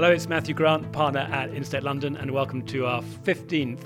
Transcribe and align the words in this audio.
Hello, 0.00 0.12
it's 0.12 0.28
Matthew 0.28 0.54
Grant, 0.54 0.90
partner 0.92 1.28
at 1.30 1.50
InsTech 1.50 1.82
London, 1.82 2.16
and 2.16 2.30
welcome 2.30 2.62
to 2.62 2.86
our 2.86 3.02
15th 3.02 3.82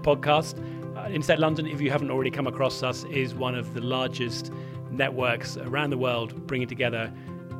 podcast. 0.00 0.56
Uh, 0.96 1.36
London, 1.36 1.66
if 1.66 1.82
you 1.82 1.90
haven't 1.90 2.10
already 2.10 2.30
come 2.30 2.46
across 2.46 2.82
us, 2.82 3.04
is 3.10 3.34
one 3.34 3.54
of 3.54 3.74
the 3.74 3.82
largest 3.82 4.54
networks 4.90 5.58
around 5.58 5.90
the 5.90 5.98
world 5.98 6.46
bringing 6.46 6.66
together 6.66 7.12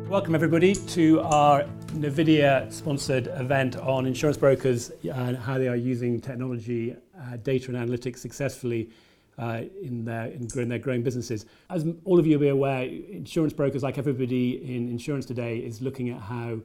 Welcome, 0.09 0.33
everybody, 0.33 0.73
to 0.73 1.21
our 1.21 1.65
Novidea 1.93 2.73
sponsored 2.73 3.27
event 3.27 3.75
on 3.77 4.07
insurance 4.07 4.37
brokers 4.37 4.91
and 5.03 5.37
how 5.37 5.59
they 5.59 5.67
are 5.67 5.75
using 5.75 6.19
technology, 6.19 6.95
uh, 7.15 7.37
data, 7.37 7.69
and 7.71 7.77
analytics 7.77 8.17
successfully 8.17 8.89
uh, 9.37 9.61
in, 9.83 10.05
their, 10.05 10.25
in, 10.25 10.47
in, 10.55 10.67
their 10.67 10.79
growing 10.79 11.03
businesses. 11.03 11.45
As 11.69 11.85
all 12.05 12.17
of 12.17 12.25
you 12.25 12.39
will 12.39 12.45
be 12.45 12.49
aware, 12.49 12.85
insurance 12.85 13.53
brokers, 13.53 13.83
like 13.83 13.99
everybody 13.99 14.75
in 14.75 14.89
insurance 14.89 15.27
today, 15.27 15.59
is 15.59 15.79
looking 15.79 16.09
at 16.09 16.19
how 16.19 16.59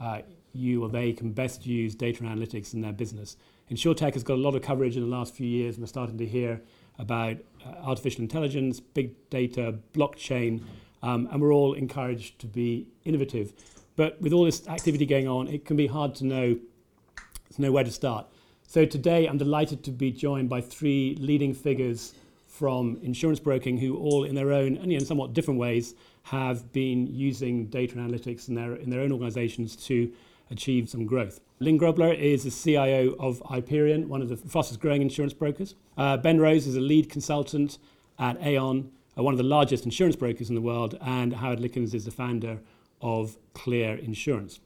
uh, 0.00 0.22
you 0.54 0.82
or 0.82 0.88
they 0.88 1.12
can 1.12 1.32
best 1.32 1.66
use 1.66 1.94
data 1.94 2.24
and 2.24 2.40
analytics 2.40 2.72
in 2.72 2.80
their 2.80 2.94
business. 2.94 3.36
InsurTech 3.70 4.14
has 4.14 4.22
got 4.22 4.34
a 4.34 4.40
lot 4.40 4.54
of 4.54 4.62
coverage 4.62 4.96
in 4.96 5.02
the 5.02 5.14
last 5.14 5.34
few 5.34 5.46
years, 5.46 5.74
and 5.74 5.82
we're 5.82 5.88
starting 5.88 6.16
to 6.16 6.26
hear 6.26 6.62
about 6.98 7.36
uh, 7.62 7.72
artificial 7.82 8.22
intelligence, 8.22 8.80
big 8.80 9.12
data, 9.28 9.74
blockchain, 9.92 10.62
um, 11.06 11.28
and 11.30 11.40
we're 11.40 11.52
all 11.52 11.74
encouraged 11.74 12.40
to 12.40 12.46
be 12.46 12.88
innovative. 13.04 13.52
But 13.94 14.20
with 14.20 14.32
all 14.32 14.44
this 14.44 14.66
activity 14.66 15.06
going 15.06 15.28
on, 15.28 15.46
it 15.46 15.64
can 15.64 15.76
be 15.76 15.86
hard 15.86 16.16
to 16.16 16.26
know, 16.26 16.58
to 17.54 17.62
know 17.62 17.70
where 17.70 17.84
to 17.84 17.92
start. 17.92 18.26
So 18.66 18.84
today, 18.84 19.26
I'm 19.26 19.38
delighted 19.38 19.84
to 19.84 19.92
be 19.92 20.10
joined 20.10 20.48
by 20.48 20.60
three 20.60 21.16
leading 21.20 21.54
figures 21.54 22.12
from 22.48 22.98
insurance 23.02 23.38
broking 23.38 23.78
who 23.78 23.96
all 23.96 24.24
in 24.24 24.34
their 24.34 24.52
own 24.52 24.76
and 24.78 24.92
in 24.92 25.04
somewhat 25.04 25.32
different 25.32 25.60
ways 25.60 25.94
have 26.24 26.72
been 26.72 27.06
using 27.06 27.66
data 27.66 27.94
analytics 27.94 28.48
in 28.48 28.56
their, 28.56 28.74
in 28.74 28.90
their 28.90 29.00
own 29.00 29.12
organizations 29.12 29.76
to 29.76 30.12
achieve 30.50 30.88
some 30.88 31.06
growth. 31.06 31.40
Lyn 31.60 31.78
Grobler 31.78 32.18
is 32.18 32.42
the 32.42 32.50
CIO 32.50 33.14
of 33.20 33.40
Hyperion, 33.46 34.08
one 34.08 34.22
of 34.22 34.28
the 34.28 34.36
fastest 34.36 34.80
growing 34.80 35.02
insurance 35.02 35.32
brokers. 35.32 35.76
Uh, 35.96 36.16
ben 36.16 36.40
Rose 36.40 36.66
is 36.66 36.76
a 36.76 36.80
lead 36.80 37.08
consultant 37.08 37.78
at 38.18 38.40
Aon, 38.42 38.90
uh, 39.18 39.22
one 39.22 39.34
of 39.34 39.38
the 39.38 39.44
largest 39.44 39.84
insurance 39.84 40.16
brokers 40.16 40.48
in 40.48 40.54
the 40.54 40.60
world, 40.60 40.98
and 41.00 41.32
Howard 41.34 41.60
Lickens 41.60 41.94
is 41.94 42.04
the 42.04 42.10
founder 42.10 42.58
of 43.00 43.36
Clear 43.54 43.96
Insurance. 43.96 44.60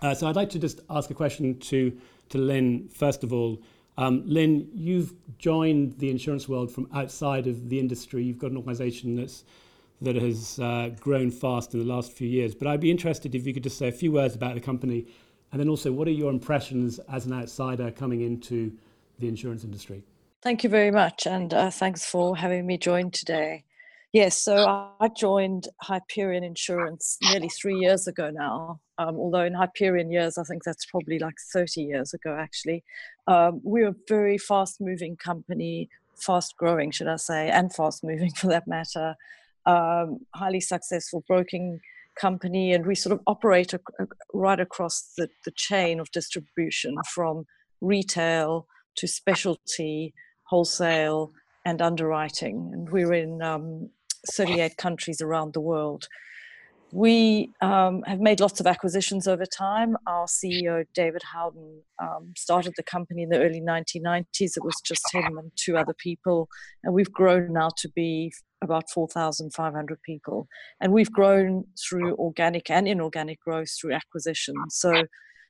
Uh, 0.00 0.14
so 0.14 0.26
I'd 0.26 0.36
like 0.36 0.50
to 0.50 0.58
just 0.58 0.80
ask 0.90 1.10
a 1.10 1.14
question 1.14 1.58
to, 1.60 1.96
to 2.30 2.38
Lyn, 2.38 2.88
first 2.88 3.22
of 3.22 3.32
all. 3.32 3.62
Um, 3.98 4.22
Lyn, 4.26 4.68
you've 4.74 5.12
joined 5.38 5.98
the 5.98 6.10
insurance 6.10 6.48
world 6.48 6.72
from 6.72 6.88
outside 6.92 7.46
of 7.46 7.68
the 7.68 7.78
industry. 7.78 8.24
You've 8.24 8.38
got 8.38 8.50
an 8.50 8.56
organization 8.56 9.16
that's, 9.16 9.44
that 10.00 10.16
has 10.16 10.58
uh, 10.58 10.90
grown 10.98 11.30
fast 11.30 11.74
in 11.74 11.80
the 11.80 11.86
last 11.86 12.12
few 12.12 12.28
years. 12.28 12.54
But 12.54 12.68
I'd 12.68 12.80
be 12.80 12.90
interested 12.90 13.34
if 13.34 13.46
you 13.46 13.54
could 13.54 13.62
just 13.62 13.78
say 13.78 13.88
a 13.88 13.92
few 13.92 14.10
words 14.10 14.34
about 14.34 14.54
the 14.54 14.60
company 14.60 15.06
and 15.52 15.60
then 15.60 15.68
also 15.68 15.92
what 15.92 16.08
are 16.08 16.12
your 16.12 16.30
impressions 16.30 16.98
as 17.10 17.26
an 17.26 17.34
outsider 17.34 17.90
coming 17.90 18.22
into 18.22 18.72
the 19.18 19.28
insurance 19.28 19.64
industry? 19.64 20.02
Thank 20.42 20.64
you 20.64 20.70
very 20.70 20.90
much. 20.90 21.26
And 21.26 21.54
uh, 21.54 21.70
thanks 21.70 22.04
for 22.04 22.36
having 22.36 22.66
me 22.66 22.76
join 22.76 23.12
today. 23.12 23.64
Yes, 24.12 24.36
so 24.36 24.66
I 25.00 25.08
joined 25.16 25.68
Hyperion 25.80 26.42
Insurance 26.42 27.16
nearly 27.22 27.48
three 27.48 27.76
years 27.76 28.08
ago 28.08 28.30
now. 28.30 28.80
Um, 28.98 29.16
although 29.16 29.44
in 29.44 29.54
Hyperion 29.54 30.10
years, 30.10 30.36
I 30.36 30.42
think 30.42 30.64
that's 30.64 30.84
probably 30.84 31.20
like 31.20 31.36
30 31.52 31.82
years 31.82 32.12
ago, 32.12 32.36
actually. 32.38 32.82
Um, 33.28 33.60
we're 33.62 33.88
a 33.88 33.94
very 34.08 34.36
fast 34.36 34.80
moving 34.80 35.16
company, 35.16 35.88
fast 36.16 36.56
growing, 36.58 36.90
should 36.90 37.06
I 37.06 37.16
say, 37.16 37.48
and 37.48 37.72
fast 37.72 38.02
moving 38.02 38.32
for 38.36 38.48
that 38.48 38.66
matter. 38.66 39.14
Um, 39.64 40.26
highly 40.34 40.60
successful 40.60 41.24
broking 41.28 41.80
company, 42.20 42.74
and 42.74 42.84
we 42.84 42.96
sort 42.96 43.14
of 43.14 43.20
operate 43.28 43.72
right 44.34 44.60
across 44.60 45.12
the, 45.16 45.28
the 45.44 45.52
chain 45.52 46.00
of 46.00 46.10
distribution 46.10 46.96
from 47.14 47.46
retail 47.80 48.66
to 48.96 49.06
specialty, 49.06 50.12
wholesale, 50.52 51.32
and 51.64 51.80
underwriting. 51.80 52.70
And 52.74 52.90
we're 52.90 53.14
in 53.14 53.40
um, 53.40 53.88
38 54.30 54.76
countries 54.76 55.22
around 55.22 55.54
the 55.54 55.62
world. 55.62 56.08
We 56.92 57.48
um, 57.62 58.02
have 58.02 58.20
made 58.20 58.38
lots 58.38 58.60
of 58.60 58.66
acquisitions 58.66 59.26
over 59.26 59.46
time. 59.46 59.96
Our 60.06 60.26
CEO, 60.26 60.84
David 60.92 61.22
Howden, 61.32 61.80
um, 62.02 62.34
started 62.36 62.74
the 62.76 62.82
company 62.82 63.22
in 63.22 63.30
the 63.30 63.38
early 63.38 63.62
1990s. 63.62 64.58
It 64.58 64.62
was 64.62 64.78
just 64.84 65.02
him 65.10 65.38
and 65.38 65.50
two 65.56 65.78
other 65.78 65.94
people. 65.94 66.48
And 66.84 66.92
we've 66.92 67.10
grown 67.10 67.54
now 67.54 67.70
to 67.78 67.88
be 67.88 68.30
about 68.62 68.90
4,500 68.90 70.02
people. 70.02 70.48
And 70.82 70.92
we've 70.92 71.10
grown 71.10 71.64
through 71.82 72.14
organic 72.16 72.68
and 72.68 72.86
inorganic 72.86 73.40
growth 73.40 73.70
through 73.80 73.94
acquisition. 73.94 74.54
So 74.68 75.04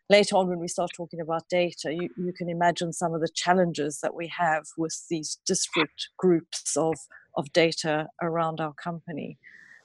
later 0.09 0.37
on, 0.37 0.49
when 0.49 0.59
we 0.59 0.69
start 0.69 0.91
talking 0.97 1.21
about 1.21 1.49
data, 1.49 1.93
you, 1.93 2.09
you 2.17 2.33
can 2.33 2.49
imagine 2.49 2.93
some 2.93 3.15
of 3.15 3.21
the 3.21 3.31
challenges 3.35 4.01
that 4.03 4.15
we 4.15 4.31
have 4.39 4.65
with 4.77 4.97
these 5.09 5.39
disparate 5.47 6.09
groups 6.19 6.77
of 6.77 6.97
of 7.37 7.53
data 7.53 8.09
around 8.21 8.61
our 8.61 8.75
company. 8.75 9.39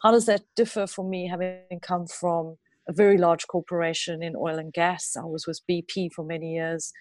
How 0.03 0.11
does 0.11 0.25
that 0.25 0.41
differ 0.55 0.85
for 0.87 1.07
me 1.07 1.27
having 1.27 1.79
come 1.81 2.05
from 2.07 2.57
a 2.87 2.93
very 2.93 3.17
large 3.17 3.47
corporation 3.47 4.21
in 4.21 4.35
oil 4.35 4.59
and 4.59 4.73
gas? 4.73 5.15
I 5.17 5.25
was 5.25 5.47
with 5.47 5.61
BP 5.69 6.11
for 6.13 6.23
many 6.23 6.53
years. 6.53 6.91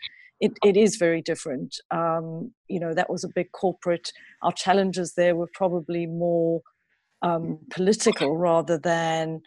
It, 0.40 0.52
it 0.64 0.76
is 0.76 0.96
very 0.96 1.22
different. 1.22 1.76
Um, 1.90 2.52
you 2.68 2.78
know, 2.78 2.94
that 2.94 3.10
was 3.10 3.24
a 3.24 3.28
big 3.28 3.52
corporate. 3.52 4.12
Our 4.42 4.52
challenges 4.52 5.14
there 5.14 5.34
were 5.34 5.48
probably 5.52 6.06
more 6.06 6.62
um, 7.22 7.58
political 7.70 8.36
rather 8.36 8.78
than 8.78 9.40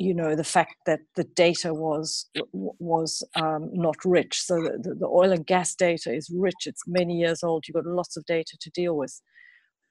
you 0.00 0.14
know 0.14 0.34
the 0.34 0.44
fact 0.44 0.76
that 0.86 1.00
the 1.14 1.24
data 1.24 1.74
was 1.74 2.26
was 2.52 3.22
um, 3.36 3.68
not 3.72 3.96
rich. 4.04 4.40
So 4.40 4.54
the, 4.62 4.94
the, 4.98 5.06
oil 5.06 5.30
and 5.30 5.46
gas 5.46 5.74
data 5.74 6.10
is 6.10 6.32
rich. 6.34 6.66
It's 6.66 6.82
many 6.86 7.18
years 7.18 7.42
old. 7.42 7.64
You've 7.68 7.74
got 7.74 7.84
lots 7.84 8.16
of 8.16 8.24
data 8.24 8.56
to 8.58 8.70
deal 8.70 8.96
with. 8.96 9.20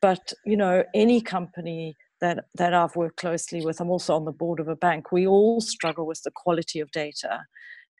But 0.01 0.33
you 0.45 0.57
know 0.57 0.83
any 0.95 1.21
company 1.21 1.95
that 2.21 2.45
that 2.55 2.73
I've 2.73 2.95
worked 2.95 3.17
closely 3.17 3.63
with 3.63 3.79
I'm 3.79 3.91
also 3.91 4.15
on 4.15 4.25
the 4.25 4.31
board 4.31 4.59
of 4.59 4.67
a 4.67 4.75
bank 4.75 5.11
we 5.11 5.27
all 5.27 5.61
struggle 5.61 6.05
with 6.07 6.21
the 6.23 6.31
quality 6.35 6.79
of 6.79 6.91
data 6.91 7.41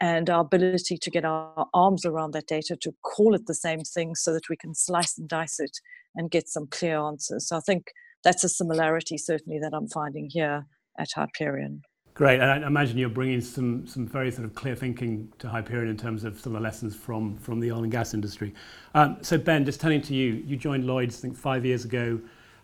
and 0.02 0.30
our 0.30 0.42
ability 0.42 0.98
to 0.98 1.12
get 1.12 1.26
our 1.26 1.68
arms 1.74 2.06
around 2.06 2.32
that 2.34 2.48
data 2.48 2.76
to 2.82 2.92
call 3.04 3.36
it 3.36 3.46
the 3.46 3.54
same 3.54 3.82
thing 3.82 4.16
so 4.16 4.34
that 4.34 4.50
we 4.50 4.58
can 4.58 4.74
slice 4.74 5.18
and 5.18 5.30
dice 5.30 5.60
it 5.60 5.78
and 6.16 6.32
get 6.32 6.48
some 6.48 6.68
clear 6.68 6.98
answers. 6.98 7.48
So 7.48 7.58
I 7.58 7.62
think 7.62 7.92
that's 8.24 8.44
a 8.44 8.50
similarity 8.50 9.18
certainly 9.18 9.60
that 9.60 9.74
I'm 9.74 9.90
finding 9.90 10.30
here 10.32 10.66
at 10.98 11.10
Hyperion. 11.16 11.84
Great, 12.20 12.42
and 12.42 12.52
I 12.52 12.68
imagine 12.68 12.98
you're 12.98 13.08
bringing 13.08 13.40
some 13.40 13.88
some 13.88 14.06
very 14.06 14.30
sort 14.30 14.44
of 14.44 14.54
clear 14.54 14.76
thinking 14.76 15.32
to 15.40 15.48
Hyperion 15.48 15.88
in 15.88 15.96
terms 15.96 16.26
of 16.26 16.38
some 16.38 16.54
of 16.54 16.62
the 16.62 16.64
lessons 16.66 16.94
from 16.94 17.38
from 17.38 17.62
the 17.62 17.72
oil 17.72 17.84
and 17.84 17.92
gas 17.94 18.14
industry. 18.14 18.54
Um, 18.94 19.20
so 19.22 19.38
Ben, 19.38 19.64
just 19.64 19.80
turning 19.80 20.02
to 20.02 20.14
you, 20.14 20.44
you 20.46 20.58
joined 20.58 20.86
Lloyd's 20.86 21.18
I 21.18 21.22
think 21.22 21.38
five 21.38 21.66
years 21.66 21.86
ago. 21.86 22.20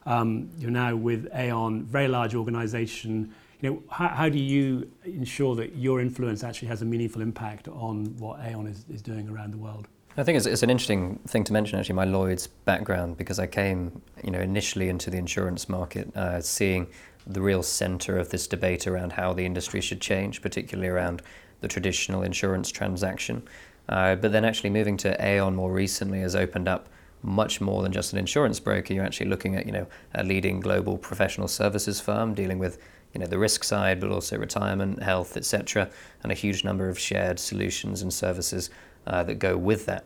Um, 0.06 0.50
you're 0.60 0.72
now 0.72 0.98
with 0.98 1.30
Aon, 1.34 1.86
very 1.86 2.10
large 2.10 2.36
organisation. 2.36 3.34
You 3.62 3.70
know, 3.70 3.84
how, 3.90 4.10
how, 4.10 4.28
do 4.28 4.40
you 4.40 4.92
ensure 5.06 5.56
that 5.56 5.74
your 5.78 6.02
influence 6.02 6.44
actually 6.44 6.68
has 6.68 6.82
a 6.82 6.86
meaningful 6.86 7.22
impact 7.22 7.70
on 7.70 8.14
what 8.18 8.42
Aon 8.42 8.68
is, 8.68 8.84
is 8.94 9.02
doing 9.02 9.30
around 9.30 9.52
the 9.52 9.58
world? 9.58 9.88
I 10.18 10.24
think 10.24 10.38
it's, 10.38 10.46
it's 10.46 10.64
an 10.64 10.70
interesting 10.70 11.20
thing 11.28 11.44
to 11.44 11.54
mention, 11.54 11.78
actually, 11.78 11.96
my 11.96 12.06
Lloyd's 12.06 12.48
background, 12.48 13.18
because 13.18 13.38
I 13.38 13.48
came, 13.48 14.02
you 14.24 14.32
know, 14.32 14.40
initially 14.40 14.88
into 14.88 15.10
the 15.10 15.18
insurance 15.18 15.68
market, 15.68 16.16
uh, 16.16 16.40
seeing 16.40 16.88
the 17.28 17.42
real 17.42 17.62
centre 17.62 18.18
of 18.18 18.30
this 18.30 18.48
debate 18.48 18.88
around 18.88 19.12
how 19.12 19.34
the 19.34 19.46
industry 19.46 19.82
should 19.82 20.00
change, 20.00 20.42
particularly 20.42 20.88
around 20.88 21.22
the 21.60 21.68
traditional 21.68 22.22
insurance 22.22 22.72
transaction. 22.72 23.44
Uh, 23.90 24.16
but 24.16 24.32
then 24.32 24.46
actually 24.46 24.70
moving 24.70 24.96
to 24.98 25.22
Aon 25.24 25.54
more 25.54 25.72
recently 25.72 26.22
has 26.22 26.36
opened 26.36 26.70
up 26.70 26.88
much 27.22 27.60
more 27.60 27.84
than 27.84 27.92
just 27.92 28.14
an 28.14 28.20
insurance 28.20 28.60
broker. 28.60 28.94
You're 28.94 29.04
actually 29.04 29.30
looking 29.30 29.56
at, 29.56 29.66
you 29.66 29.72
know, 29.74 29.88
a 30.14 30.24
leading 30.24 30.62
global 30.62 30.98
professional 30.98 31.50
services 31.50 32.00
firm 32.00 32.34
dealing 32.34 32.60
with, 32.60 32.78
you 33.14 33.20
know, 33.20 33.28
the 33.28 33.40
risk 33.40 33.66
side, 33.66 34.00
but 34.00 34.12
also 34.12 34.38
retirement, 34.38 35.04
health, 35.04 35.36
etc., 35.36 35.90
and 36.24 36.32
a 36.32 36.36
huge 36.36 36.64
number 36.64 36.88
of 36.88 36.98
shared 36.98 37.38
solutions 37.38 38.02
and 38.02 38.14
services 38.14 38.70
uh, 39.08 39.24
that 39.24 39.40
go 39.40 39.58
with 39.58 39.86
that. 39.86 40.06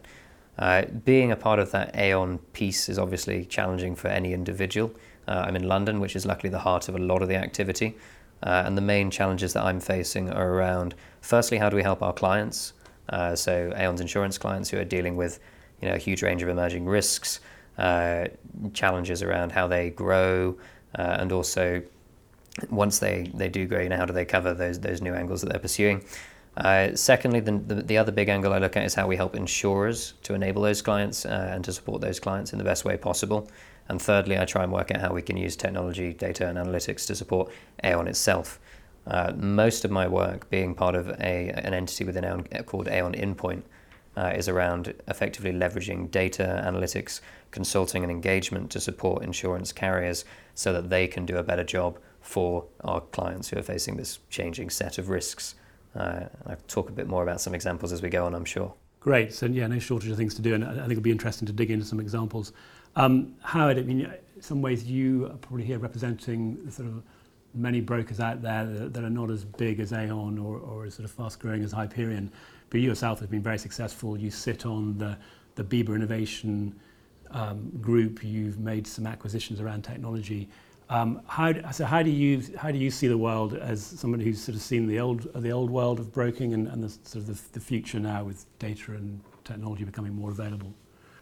Uh, 0.58 0.84
being 1.06 1.32
a 1.32 1.36
part 1.36 1.58
of 1.58 1.72
that 1.72 1.96
Aon 1.96 2.38
piece 2.52 2.90
is 2.90 3.00
obviously 3.00 3.46
challenging 3.46 3.96
for 3.96 4.10
any 4.10 4.34
individual. 4.34 4.92
Uh, 5.28 5.46
I'm 5.48 5.56
in 5.56 5.68
London, 5.68 6.00
which 6.00 6.16
is 6.16 6.26
luckily 6.26 6.50
the 6.50 6.60
heart 6.60 6.90
of 6.90 6.96
a 6.96 7.00
lot 7.00 7.22
of 7.22 7.30
the 7.30 7.36
activity. 7.36 7.96
Uh, 8.44 8.64
and 8.66 8.78
the 8.78 8.82
main 8.82 9.10
challenges 9.10 9.54
that 9.54 9.64
I'm 9.64 9.80
facing 9.80 10.30
are 10.32 10.50
around 10.50 10.96
firstly, 11.22 11.58
how 11.58 11.70
do 11.70 11.76
we 11.76 11.84
help 11.84 12.02
our 12.02 12.14
clients? 12.14 12.74
Uh, 13.08 13.36
so, 13.36 13.74
Aon's 13.76 14.02
insurance 14.02 14.38
clients 14.38 14.70
who 14.70 14.78
are 14.78 14.86
dealing 14.86 15.16
with 15.16 15.40
you 15.82 15.88
know, 15.88 15.96
a 15.96 15.98
huge 15.98 16.22
range 16.22 16.44
of 16.44 16.50
emerging 16.50 16.86
risks, 16.86 17.40
uh, 17.78 18.26
challenges 18.74 19.24
around 19.24 19.52
how 19.52 19.68
they 19.68 19.90
grow, 19.90 20.58
and 20.96 21.32
also 21.32 21.82
once 22.70 23.00
they, 23.00 23.32
they 23.34 23.48
do 23.48 23.66
grow, 23.66 23.80
you 23.82 23.90
know, 23.90 23.98
how 23.98 24.06
do 24.06 24.14
they 24.14 24.26
cover 24.26 24.54
those, 24.54 24.80
those 24.80 25.02
new 25.02 25.14
angles 25.14 25.42
that 25.42 25.50
they're 25.50 25.60
pursuing? 25.60 26.04
Uh, 26.60 26.94
secondly, 26.94 27.40
the, 27.40 27.54
the, 27.54 27.76
the, 27.76 27.98
other 27.98 28.12
big 28.12 28.28
angle 28.28 28.52
I 28.52 28.58
look 28.58 28.76
at 28.76 28.84
is 28.84 28.94
how 28.94 29.08
we 29.08 29.16
help 29.16 29.34
insurers 29.34 30.14
to 30.24 30.34
enable 30.34 30.62
those 30.62 30.82
clients 30.82 31.26
uh, 31.26 31.52
and 31.54 31.64
to 31.64 31.72
support 31.72 32.02
those 32.02 32.20
clients 32.20 32.52
in 32.52 32.58
the 32.58 32.66
best 32.66 32.84
way 32.84 32.98
possible. 32.98 33.50
And 33.88 34.02
thirdly, 34.02 34.38
I 34.38 34.44
try 34.44 34.64
and 34.64 34.72
work 34.72 34.92
out 34.92 35.00
how 35.00 35.14
we 35.14 35.22
can 35.22 35.38
use 35.38 35.56
technology, 35.56 36.14
data, 36.14 36.48
and 36.48 36.58
analytics 36.58 37.08
to 37.08 37.16
support 37.16 37.50
Aon 37.84 38.08
itself. 38.08 38.60
Uh, 39.08 39.32
most 39.38 39.86
of 39.86 39.92
my 39.92 40.08
work, 40.08 40.50
being 40.50 40.76
part 40.76 40.96
of 40.96 41.08
a, 41.10 41.50
an 41.50 41.74
entity 41.74 42.04
within 42.04 42.26
Aon 42.26 42.44
called 42.66 42.90
Aon 42.90 43.14
InPoint, 43.14 43.64
uh, 44.18 44.34
is 44.36 44.50
around 44.50 44.94
effectively 45.08 45.54
leveraging 45.54 46.12
data, 46.12 46.62
analytics, 46.66 47.22
consulting, 47.52 48.04
and 48.04 48.12
engagement 48.12 48.70
to 48.72 48.82
support 48.82 49.24
insurance 49.24 49.72
carriers 49.72 50.26
so 50.56 50.74
that 50.74 50.90
they 50.90 51.08
can 51.08 51.26
do 51.26 51.38
a 51.38 51.44
better 51.44 51.64
job 51.64 51.98
for 52.20 52.66
our 52.84 53.00
clients 53.00 53.48
who 53.50 53.58
are 53.58 53.64
facing 53.64 53.96
this 53.96 54.20
changing 54.30 54.70
set 54.70 54.98
of 54.98 55.08
risks. 55.08 55.56
Uh, 55.96 56.26
I'll 56.46 56.58
talk 56.68 56.90
a 56.90 56.92
bit 56.92 57.08
more 57.08 57.24
about 57.24 57.42
some 57.42 57.56
examples 57.56 57.92
as 57.92 58.02
we 58.02 58.10
go 58.10 58.26
on, 58.26 58.36
I'm 58.36 58.46
sure. 58.46 58.74
Great. 59.00 59.34
So, 59.34 59.46
yeah, 59.46 59.68
no 59.68 59.80
shortage 59.80 60.10
of 60.10 60.18
things 60.18 60.36
to 60.36 60.42
do, 60.42 60.54
and 60.54 60.64
I 60.64 60.74
think 60.74 60.92
it'll 60.92 61.02
be 61.02 61.12
interesting 61.12 61.46
to 61.48 61.54
dig 61.54 61.72
into 61.72 61.86
some 61.86 62.00
examples. 62.00 62.52
Um, 62.96 63.36
Howard, 63.42 63.78
I 63.78 63.82
mean, 63.82 64.02
in 64.02 64.42
some 64.42 64.62
ways, 64.62 64.84
you 64.84 65.26
are 65.28 65.38
probably 65.38 65.64
here 65.64 65.80
representing 65.80 66.70
sort 66.70 66.88
of 66.88 67.02
many 67.54 67.82
brokers 67.82 68.20
out 68.20 68.42
there 68.42 68.66
that, 68.66 69.04
are 69.04 69.10
not 69.10 69.32
as 69.32 69.44
big 69.44 69.80
as 69.80 69.94
Aon 69.94 70.38
or, 70.38 70.58
or 70.58 70.86
as 70.86 70.96
sort 70.96 71.06
of 71.06 71.12
fast 71.12 71.40
growing 71.40 71.64
as 71.64 71.72
Hyperion, 71.72 72.32
but 72.70 72.80
you 72.80 72.90
yourself 72.90 73.20
have 73.20 73.30
been 73.30 73.42
very 73.42 73.58
successful. 73.58 74.18
You 74.18 74.30
sit 74.30 74.66
on 74.66 74.98
the, 74.98 75.18
the 75.56 75.64
BIBA 75.64 75.96
Innovation 75.96 76.80
um, 77.32 77.72
group, 77.82 78.24
you've 78.24 78.60
made 78.60 78.86
some 78.86 79.08
acquisitions 79.08 79.60
around 79.60 79.84
technology. 79.84 80.50
Um, 80.90 81.22
how, 81.28 81.72
so 81.72 81.86
how 81.86 82.02
do 82.02 82.10
you 82.10 82.44
how 82.58 82.72
do 82.72 82.80
you 82.80 82.90
see 82.90 83.08
the 83.08 83.18
world 83.18 83.54
as 83.54 83.84
someone 83.84 84.20
who's 84.20 84.42
sort 84.42 84.56
of 84.56 84.62
seen 84.62 84.88
the 84.88 85.00
old 85.00 85.32
the 85.36 85.52
old 85.52 85.70
world 85.70 86.00
of 86.00 86.12
broking 86.12 86.54
and, 86.56 86.68
and 86.68 86.84
the 86.84 86.90
sort 86.90 87.18
of 87.18 87.28
the, 87.28 87.40
the 87.54 87.60
future 87.60 88.00
now 88.00 88.24
with 88.24 88.46
data 88.58 88.94
and 88.94 89.22
technology 89.44 89.84
becoming 89.84 90.16
more 90.16 90.32
available? 90.32 90.74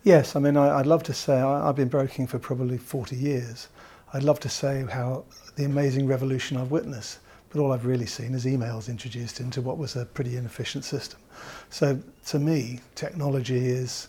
Yes, 0.03 0.37
I 0.37 0.39
mean 0.39 0.55
I, 0.55 0.77
would 0.77 0.87
love 0.87 1.03
to 1.03 1.13
say 1.13 1.39
I, 1.41 1.67
I've 1.67 1.75
been 1.75 1.89
broking 1.89 2.27
for 2.27 2.39
probably 2.39 2.77
40 2.77 3.17
years. 3.17 3.67
I'd 4.13 4.23
love 4.23 4.39
to 4.41 4.49
say 4.49 4.85
how 4.89 5.25
the 5.57 5.65
amazing 5.65 6.07
revolution 6.07 6.55
I've 6.55 6.71
witnessed, 6.71 7.19
but 7.49 7.59
all 7.59 7.73
I've 7.73 7.85
really 7.85 8.05
seen 8.05 8.33
is 8.35 8.45
emails 8.45 8.87
introduced 8.87 9.41
into 9.41 9.61
what 9.61 9.77
was 9.77 9.97
a 9.97 10.05
pretty 10.05 10.37
inefficient 10.37 10.85
system. 10.85 11.19
So 11.69 12.01
to 12.27 12.39
me, 12.39 12.79
technology 12.95 13.67
is 13.67 14.07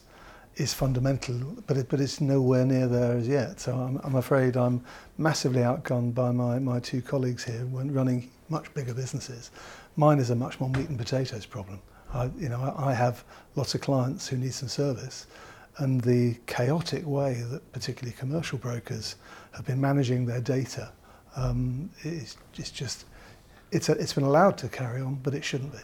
is 0.58 0.74
fundamental, 0.74 1.56
but 1.66 1.76
it, 1.76 1.88
but 1.88 2.00
it's 2.00 2.20
nowhere 2.20 2.66
near 2.66 2.88
there 2.88 3.16
as 3.16 3.28
yet. 3.28 3.60
So 3.60 3.74
I'm, 3.74 3.98
I'm 4.02 4.16
afraid 4.16 4.56
I'm 4.56 4.84
massively 5.16 5.62
outgunned 5.62 6.14
by 6.14 6.32
my, 6.32 6.58
my 6.58 6.80
two 6.80 7.00
colleagues 7.00 7.44
here 7.44 7.64
when 7.66 7.92
running 7.92 8.30
much 8.48 8.72
bigger 8.74 8.92
businesses. 8.92 9.50
Mine 9.96 10.18
is 10.18 10.30
a 10.30 10.34
much 10.34 10.58
more 10.60 10.68
meat 10.70 10.88
and 10.88 10.98
potatoes 10.98 11.46
problem. 11.46 11.80
I, 12.12 12.30
you 12.38 12.48
know, 12.48 12.60
I, 12.60 12.90
I 12.90 12.94
have 12.94 13.24
lots 13.54 13.74
of 13.74 13.80
clients 13.80 14.26
who 14.26 14.36
need 14.36 14.52
some 14.52 14.68
service, 14.68 15.26
and 15.78 16.00
the 16.00 16.36
chaotic 16.46 17.06
way 17.06 17.42
that 17.50 17.72
particularly 17.72 18.16
commercial 18.18 18.58
brokers 18.58 19.16
have 19.52 19.64
been 19.64 19.80
managing 19.80 20.26
their 20.26 20.40
data 20.40 20.90
um, 21.36 21.88
is, 22.02 22.36
is 22.56 22.70
just 22.70 23.04
it's 23.70 23.88
a, 23.88 23.92
it's 23.92 24.14
been 24.14 24.24
allowed 24.24 24.56
to 24.58 24.68
carry 24.68 25.00
on, 25.00 25.16
but 25.16 25.34
it 25.34 25.44
shouldn't 25.44 25.72
be. 25.72 25.78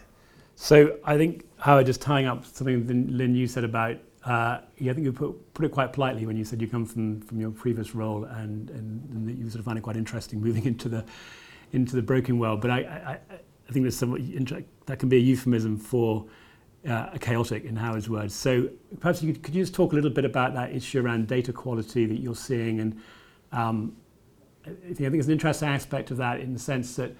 So 0.55 0.97
I 1.03 1.17
think 1.17 1.45
Howard, 1.57 1.85
just 1.85 2.01
tying 2.01 2.25
up 2.25 2.45
something 2.45 2.87
Lyn 3.15 3.35
you 3.35 3.47
said 3.47 3.63
about 3.63 3.97
uh, 4.25 4.61
yeah, 4.79 4.91
I 4.91 4.95
think 4.95 5.05
you 5.05 5.13
put, 5.13 5.53
put 5.53 5.65
it 5.65 5.71
quite 5.71 5.93
politely 5.93 6.25
when 6.25 6.35
you 6.35 6.43
said 6.43 6.59
you 6.59 6.67
come 6.67 6.85
from, 6.85 7.21
from 7.21 7.39
your 7.39 7.51
previous 7.51 7.93
role 7.93 8.23
and, 8.23 8.71
and, 8.71 9.07
and 9.11 9.29
that 9.29 9.37
you 9.37 9.47
sort 9.49 9.59
of 9.59 9.65
find 9.65 9.77
it 9.77 9.81
quite 9.81 9.97
interesting 9.97 10.41
moving 10.41 10.65
into 10.73 10.89
the 10.89 11.05
into 11.73 11.95
the 11.95 12.01
broking 12.01 12.39
world. 12.39 12.61
But 12.61 12.71
I, 12.71 12.77
I, 12.77 13.19
I 13.67 13.71
think 13.71 13.83
there's 13.83 13.97
some 13.97 14.11
that 14.85 14.99
can 14.99 15.09
be 15.09 15.17
a 15.17 15.19
euphemism 15.19 15.77
for 15.77 16.25
uh, 16.87 17.09
a 17.13 17.19
chaotic 17.19 17.65
in 17.65 17.75
Howard's 17.75 18.09
words. 18.09 18.33
So 18.33 18.69
perhaps 18.99 19.21
you 19.21 19.33
could, 19.33 19.43
could 19.43 19.55
you 19.55 19.63
just 19.63 19.73
talk 19.73 19.91
a 19.91 19.95
little 19.95 20.09
bit 20.09 20.25
about 20.25 20.53
that 20.53 20.71
issue 20.71 21.01
around 21.01 21.27
data 21.27 21.51
quality 21.51 22.05
that 22.05 22.19
you're 22.19 22.35
seeing, 22.35 22.79
and 22.79 23.01
um, 23.51 23.95
I 24.65 24.93
think 24.93 25.15
it's 25.15 25.27
an 25.27 25.33
interesting 25.33 25.69
aspect 25.69 26.11
of 26.11 26.17
that 26.17 26.39
in 26.39 26.53
the 26.53 26.59
sense 26.59 26.95
that 26.95 27.11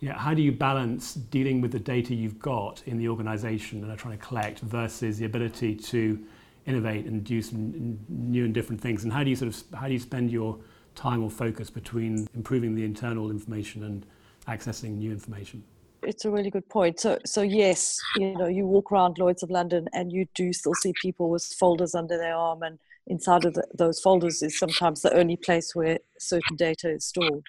you 0.00 0.08
know, 0.08 0.14
how 0.14 0.34
do 0.34 0.42
you 0.42 0.52
balance 0.52 1.14
dealing 1.14 1.60
with 1.60 1.72
the 1.72 1.78
data 1.78 2.14
you've 2.14 2.38
got 2.38 2.82
in 2.86 2.96
the 2.96 3.08
organisation 3.08 3.82
and 3.82 3.92
are 3.92 3.96
trying 3.96 4.18
to 4.18 4.24
collect 4.24 4.60
versus 4.60 5.18
the 5.18 5.26
ability 5.26 5.74
to 5.74 6.22
innovate 6.66 7.06
and 7.06 7.24
do 7.24 7.40
some 7.42 7.98
new 8.08 8.44
and 8.44 8.54
different 8.54 8.80
things? 8.80 9.04
And 9.04 9.12
how 9.12 9.24
do 9.24 9.30
you 9.30 9.36
sort 9.36 9.54
of 9.54 9.62
how 9.78 9.86
do 9.86 9.92
you 9.92 9.98
spend 9.98 10.30
your 10.30 10.58
time 10.94 11.22
or 11.22 11.30
focus 11.30 11.70
between 11.70 12.28
improving 12.34 12.74
the 12.74 12.84
internal 12.84 13.30
information 13.30 13.84
and 13.84 14.06
accessing 14.48 14.98
new 14.98 15.12
information? 15.12 15.62
It's 16.02 16.24
a 16.24 16.30
really 16.30 16.50
good 16.50 16.68
point. 16.68 16.98
So, 16.98 17.18
so 17.26 17.42
yes, 17.42 17.98
you 18.16 18.34
know, 18.34 18.46
you 18.46 18.66
walk 18.66 18.90
around 18.90 19.18
Lloyd's 19.18 19.42
of 19.42 19.50
London 19.50 19.86
and 19.92 20.10
you 20.10 20.26
do 20.34 20.52
still 20.52 20.74
see 20.74 20.94
people 21.00 21.28
with 21.28 21.44
folders 21.44 21.94
under 21.94 22.16
their 22.16 22.34
arm, 22.34 22.62
and 22.62 22.78
inside 23.06 23.44
of 23.44 23.54
the, 23.54 23.64
those 23.74 24.00
folders 24.00 24.42
is 24.42 24.58
sometimes 24.58 25.02
the 25.02 25.14
only 25.14 25.36
place 25.36 25.74
where 25.74 25.98
certain 26.18 26.56
data 26.56 26.90
is 26.90 27.04
stored. 27.04 27.44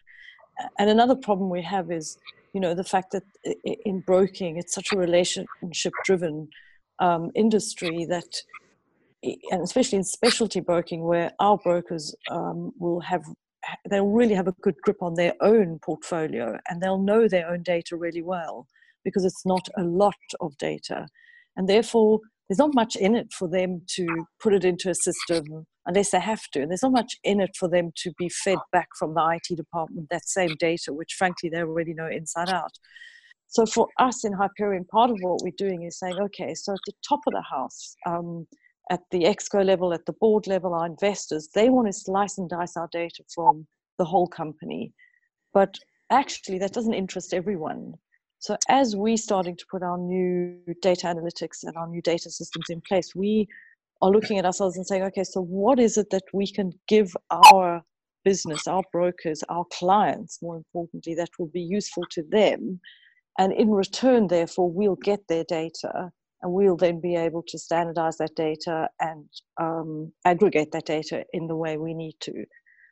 And 0.77 0.89
another 0.89 1.15
problem 1.15 1.49
we 1.49 1.61
have 1.61 1.91
is, 1.91 2.17
you 2.53 2.59
know, 2.59 2.73
the 2.75 2.83
fact 2.83 3.11
that 3.13 3.23
in 3.63 4.01
broking 4.01 4.57
it's 4.57 4.75
such 4.75 4.91
a 4.91 4.97
relationship-driven 4.97 6.49
um, 6.99 7.31
industry 7.33 8.05
that 8.05 8.43
and 9.23 9.61
especially 9.61 9.97
in 9.97 10.03
specialty 10.03 10.59
broking, 10.59 11.03
where 11.03 11.31
our 11.39 11.57
brokers 11.57 12.15
um, 12.29 12.71
will 12.79 12.99
have 13.01 13.23
they'll 13.89 14.07
really 14.07 14.33
have 14.33 14.47
a 14.47 14.55
good 14.61 14.75
grip 14.81 15.01
on 15.01 15.13
their 15.15 15.33
own 15.41 15.79
portfolio 15.83 16.57
and 16.67 16.81
they'll 16.81 17.01
know 17.01 17.27
their 17.27 17.47
own 17.47 17.61
data 17.61 17.95
really 17.95 18.21
well 18.21 18.67
because 19.03 19.25
it's 19.25 19.45
not 19.45 19.67
a 19.77 19.83
lot 19.83 20.15
of 20.39 20.57
data. 20.57 21.07
And 21.55 21.69
therefore 21.69 22.19
there's 22.49 22.59
not 22.59 22.73
much 22.73 22.95
in 22.95 23.15
it 23.15 23.31
for 23.31 23.47
them 23.47 23.81
to 23.87 24.25
put 24.41 24.53
it 24.53 24.65
into 24.65 24.89
a 24.89 24.95
system 24.95 25.65
unless 25.85 26.11
they 26.11 26.19
have 26.19 26.41
to. 26.53 26.61
And 26.61 26.71
there's 26.71 26.83
not 26.83 26.91
much 26.91 27.15
in 27.23 27.39
it 27.39 27.51
for 27.57 27.69
them 27.69 27.91
to 27.97 28.11
be 28.17 28.29
fed 28.29 28.57
back 28.71 28.87
from 28.97 29.13
the 29.13 29.39
IT 29.39 29.55
department 29.55 30.07
that 30.09 30.27
same 30.27 30.55
data 30.59 30.91
which 30.91 31.15
frankly 31.17 31.49
they 31.49 31.61
already 31.61 31.93
know 31.93 32.07
inside 32.07 32.49
out. 32.49 32.71
So 33.47 33.65
for 33.65 33.87
us 33.99 34.23
in 34.23 34.31
Hyperion, 34.31 34.85
part 34.85 35.11
of 35.11 35.17
what 35.21 35.41
we're 35.43 35.51
doing 35.57 35.83
is 35.83 35.99
saying, 35.99 36.17
okay, 36.19 36.53
so 36.55 36.71
at 36.71 36.79
the 36.85 36.93
top 37.07 37.19
of 37.27 37.33
the 37.33 37.43
house, 37.51 37.95
um, 38.05 38.47
at 38.89 39.01
the 39.11 39.23
exco 39.23 39.63
level, 39.65 39.93
at 39.93 40.05
the 40.05 40.13
board 40.13 40.47
level, 40.47 40.73
our 40.73 40.85
investors, 40.85 41.49
they 41.53 41.69
want 41.69 41.87
to 41.87 41.93
slice 41.93 42.37
and 42.37 42.49
dice 42.49 42.75
our 42.75 42.89
data 42.91 43.23
from 43.33 43.67
the 43.97 44.05
whole 44.05 44.27
company. 44.27 44.93
But 45.53 45.77
actually, 46.09 46.59
that 46.59 46.73
doesn't 46.73 46.93
interest 46.93 47.33
everyone. 47.33 47.93
So 48.39 48.57
as 48.69 48.95
we're 48.95 49.17
starting 49.17 49.55
to 49.55 49.65
put 49.69 49.83
our 49.83 49.97
new 49.97 50.57
data 50.81 51.05
analytics 51.07 51.63
and 51.63 51.77
our 51.77 51.87
new 51.87 52.01
data 52.01 52.31
systems 52.31 52.65
in 52.69 52.81
place, 52.81 53.13
we 53.15 53.47
are 54.01 54.09
looking 54.09 54.39
at 54.39 54.45
ourselves 54.45 54.77
and 54.77 54.85
saying, 54.85 55.03
okay, 55.03 55.23
so 55.23 55.41
what 55.41 55.79
is 55.79 55.97
it 55.97 56.09
that 56.09 56.23
we 56.33 56.51
can 56.51 56.73
give 56.87 57.15
our 57.29 57.83
business, 58.25 58.65
our 58.67 58.81
brokers, 58.91 59.43
our 59.49 59.65
clients, 59.71 60.39
more 60.41 60.55
importantly, 60.55 61.13
that 61.13 61.29
will 61.37 61.51
be 61.53 61.61
useful 61.61 62.03
to 62.11 62.23
them? 62.23 62.79
And 63.37 63.53
in 63.53 63.69
return, 63.69 64.27
therefore, 64.27 64.71
we'll 64.71 64.95
get 64.95 65.27
their 65.27 65.43
data 65.43 66.11
and 66.41 66.51
we'll 66.51 66.77
then 66.77 66.99
be 66.99 67.15
able 67.15 67.43
to 67.47 67.57
standardize 67.59 68.17
that 68.17 68.35
data 68.35 68.87
and 68.99 69.25
um, 69.59 70.11
aggregate 70.25 70.71
that 70.71 70.85
data 70.85 71.23
in 71.33 71.47
the 71.47 71.55
way 71.55 71.77
we 71.77 71.93
need 71.93 72.15
to. 72.21 72.45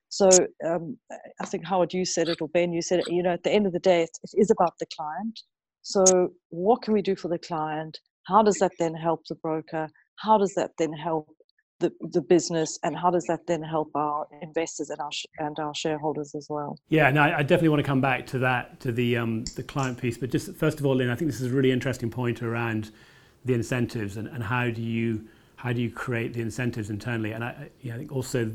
So 0.09 0.29
um, 0.65 0.97
I 1.41 1.45
think 1.45 1.65
Howard, 1.65 1.93
you 1.93 2.05
said 2.05 2.29
it, 2.29 2.41
or 2.41 2.47
Ben, 2.49 2.73
you 2.73 2.81
said 2.81 2.99
it. 2.99 3.07
You 3.09 3.21
know, 3.21 3.31
at 3.31 3.43
the 3.43 3.51
end 3.51 3.67
of 3.67 3.73
the 3.73 3.79
day, 3.79 4.03
it, 4.03 4.09
is 4.33 4.49
about 4.49 4.73
the 4.79 4.87
client. 4.95 5.39
So 5.81 6.33
what 6.49 6.81
can 6.81 6.93
we 6.93 7.01
do 7.01 7.15
for 7.15 7.27
the 7.27 7.37
client? 7.37 7.97
How 8.23 8.41
does 8.43 8.57
that 8.57 8.71
then 8.79 8.95
help 8.95 9.21
the 9.27 9.35
broker? 9.35 9.89
how 10.19 10.37
does 10.37 10.53
that 10.55 10.71
then 10.77 10.93
help 10.93 11.27
the, 11.79 11.91
the 12.11 12.21
business 12.21 12.77
and 12.83 12.97
how 12.97 13.09
does 13.09 13.23
that 13.29 13.39
then 13.47 13.63
help 13.63 13.89
our 13.95 14.27
investors 14.41 14.89
and 14.89 14.99
our 14.99 15.11
and 15.37 15.57
our 15.59 15.73
shareholders 15.73 16.35
as 16.35 16.47
well 16.49 16.77
yeah 16.89 17.07
and 17.07 17.17
I, 17.17 17.39
I, 17.39 17.41
definitely 17.41 17.69
want 17.69 17.79
to 17.79 17.87
come 17.87 18.01
back 18.01 18.27
to 18.27 18.39
that 18.39 18.81
to 18.81 18.91
the 18.91 19.15
um, 19.15 19.45
the 19.55 19.63
client 19.63 19.97
piece 19.97 20.17
but 20.17 20.29
just 20.29 20.53
first 20.55 20.79
of 20.79 20.85
all 20.85 20.95
lyn 20.95 21.09
i 21.09 21.15
think 21.15 21.31
this 21.31 21.39
is 21.39 21.51
a 21.51 21.55
really 21.55 21.71
interesting 21.71 22.11
point 22.11 22.43
around 22.43 22.91
the 23.49 23.55
incentives 23.55 24.17
and, 24.17 24.27
and 24.27 24.43
how 24.43 24.69
do 24.69 24.81
you 24.81 25.25
how 25.55 25.73
do 25.73 25.81
you 25.81 25.91
create 25.91 26.33
the 26.33 26.41
incentives 26.41 26.89
internally 26.89 27.31
and 27.31 27.43
i, 27.43 27.69
yeah, 27.81 27.95
I 27.95 27.97
think 27.97 28.11
also 28.11 28.51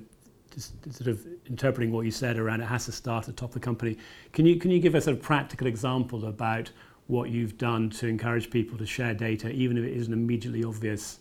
just 0.54 0.72
sort 0.94 1.08
of 1.08 1.26
interpreting 1.46 1.90
what 1.90 2.02
you 2.02 2.12
said 2.12 2.38
around 2.38 2.60
it 2.60 2.66
has 2.66 2.84
to 2.84 2.92
start 2.92 3.28
at 3.28 3.34
the 3.34 3.40
top 3.40 3.50
of 3.50 3.54
the 3.54 3.60
company 3.60 3.96
can 4.32 4.46
you 4.46 4.56
can 4.56 4.70
you 4.70 4.78
give 4.78 4.94
us 4.94 5.08
a 5.08 5.14
practical 5.14 5.66
example 5.66 6.26
about 6.26 6.70
what 7.08 7.28
you've 7.28 7.58
done 7.58 7.90
to 7.90 8.06
encourage 8.06 8.50
people 8.50 8.78
to 8.78 8.86
share 8.86 9.14
data 9.14 9.50
even 9.50 9.76
if 9.76 9.84
it 9.84 9.94
isn't 9.94 10.12
immediately 10.12 10.62
obvious 10.62 11.18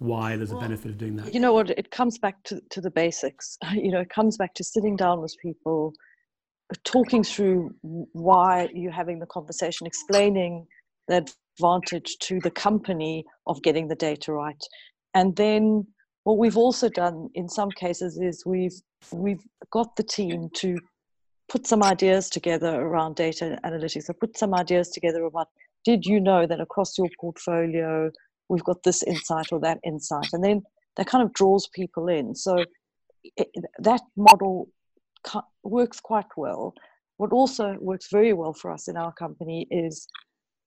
why 0.00 0.36
there's 0.36 0.50
a 0.50 0.56
benefit 0.56 0.90
of 0.90 0.98
doing 0.98 1.14
that? 1.14 1.32
You 1.32 1.38
know 1.38 1.52
what? 1.52 1.70
It 1.70 1.92
comes 1.92 2.18
back 2.18 2.42
to, 2.44 2.60
to 2.70 2.80
the 2.80 2.90
basics. 2.90 3.56
You 3.72 3.92
know, 3.92 4.00
it 4.00 4.10
comes 4.10 4.36
back 4.36 4.52
to 4.54 4.64
sitting 4.64 4.96
down 4.96 5.22
with 5.22 5.36
people, 5.40 5.92
talking 6.82 7.22
through 7.22 7.72
why 7.82 8.68
you're 8.74 8.90
having 8.90 9.20
the 9.20 9.26
conversation, 9.26 9.86
explaining 9.86 10.66
the 11.06 11.32
advantage 11.56 12.16
to 12.20 12.40
the 12.40 12.50
company 12.50 13.24
of 13.46 13.62
getting 13.62 13.88
the 13.88 13.94
data 13.94 14.32
right. 14.32 14.62
And 15.14 15.36
then 15.36 15.86
what 16.24 16.38
we've 16.38 16.56
also 16.56 16.88
done 16.88 17.28
in 17.34 17.48
some 17.48 17.70
cases 17.70 18.18
is 18.18 18.44
we've 18.46 18.80
we've 19.12 19.42
got 19.70 19.96
the 19.96 20.04
team 20.04 20.48
to 20.54 20.78
put 21.48 21.66
some 21.66 21.82
ideas 21.82 22.30
together 22.30 22.80
around 22.80 23.16
data 23.16 23.58
analytics. 23.64 24.04
So 24.04 24.14
put 24.14 24.38
some 24.38 24.54
ideas 24.54 24.90
together 24.90 25.24
about 25.24 25.48
did 25.84 26.06
you 26.06 26.20
know 26.20 26.46
that 26.46 26.60
across 26.60 26.96
your 26.96 27.08
portfolio 27.20 28.10
we've 28.48 28.64
got 28.64 28.82
this 28.82 29.02
insight 29.02 29.46
or 29.52 29.60
that 29.60 29.78
insight 29.84 30.28
and 30.32 30.44
then 30.44 30.62
that 30.96 31.06
kind 31.06 31.24
of 31.24 31.32
draws 31.32 31.68
people 31.68 32.08
in 32.08 32.34
so 32.34 32.56
it, 33.36 33.48
that 33.78 34.00
model 34.16 34.68
works 35.62 36.00
quite 36.00 36.26
well 36.36 36.74
what 37.16 37.32
also 37.32 37.76
works 37.80 38.08
very 38.10 38.32
well 38.32 38.52
for 38.52 38.70
us 38.70 38.88
in 38.88 38.96
our 38.96 39.12
company 39.12 39.66
is 39.70 40.06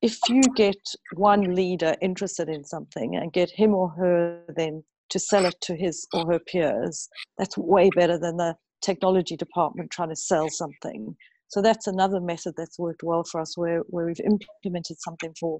if 0.05 0.19
you 0.29 0.41
get 0.55 0.77
one 1.15 1.55
leader 1.55 1.95
interested 1.99 2.47
in 2.47 2.63
something 2.63 3.15
and 3.15 3.33
get 3.33 3.49
him 3.49 3.73
or 3.73 3.89
her 3.89 4.39
then 4.55 4.83
to 5.09 5.17
sell 5.19 5.45
it 5.45 5.55
to 5.61 5.75
his 5.75 6.07
or 6.13 6.31
her 6.31 6.39
peers 6.39 7.09
that's 7.39 7.57
way 7.57 7.89
better 7.95 8.17
than 8.17 8.37
the 8.37 8.55
technology 8.81 9.35
department 9.35 9.89
trying 9.89 10.09
to 10.09 10.15
sell 10.15 10.47
something. 10.49 11.15
So 11.47 11.61
that's 11.61 11.87
another 11.87 12.19
method 12.19 12.53
that's 12.55 12.77
worked 12.77 13.01
well 13.01 13.23
for 13.23 13.41
us 13.41 13.57
where, 13.57 13.79
where 13.87 14.05
we've 14.05 14.19
implemented 14.19 14.97
something 14.99 15.33
for 15.39 15.59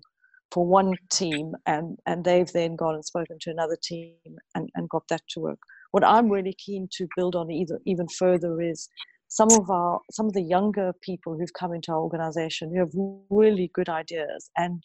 for 0.52 0.64
one 0.64 0.94
team 1.12 1.54
and 1.66 1.98
and 2.06 2.24
they've 2.24 2.52
then 2.54 2.75
gone 2.75 2.94
and 2.94 3.04
spoken 3.04 3.38
to 3.42 3.50
another 3.50 3.78
team 3.82 4.14
and, 4.54 4.70
and 4.75 4.88
got 4.90 5.08
that 5.10 5.24
to 5.30 5.40
work. 5.40 5.60
What 5.90 6.04
i'm 6.04 6.30
really 6.30 6.56
keen 6.66 6.88
to 6.98 7.08
build 7.16 7.36
on 7.36 7.50
either 7.50 7.80
even 7.86 8.08
further 8.08 8.62
is 8.62 8.88
some 9.36 9.50
of 9.51 9.70
our 9.70 10.00
some 10.12 10.27
of 10.27 10.34
the 10.34 10.42
younger 10.42 10.94
people 11.01 11.38
who've 11.38 11.60
come 11.60 11.74
into 11.74 11.92
our 11.92 12.00
organization 12.00 12.72
who 12.72 12.80
have 12.80 12.92
really 13.30 13.70
good 13.74 13.89
ideas 13.89 14.50
and 14.56 14.82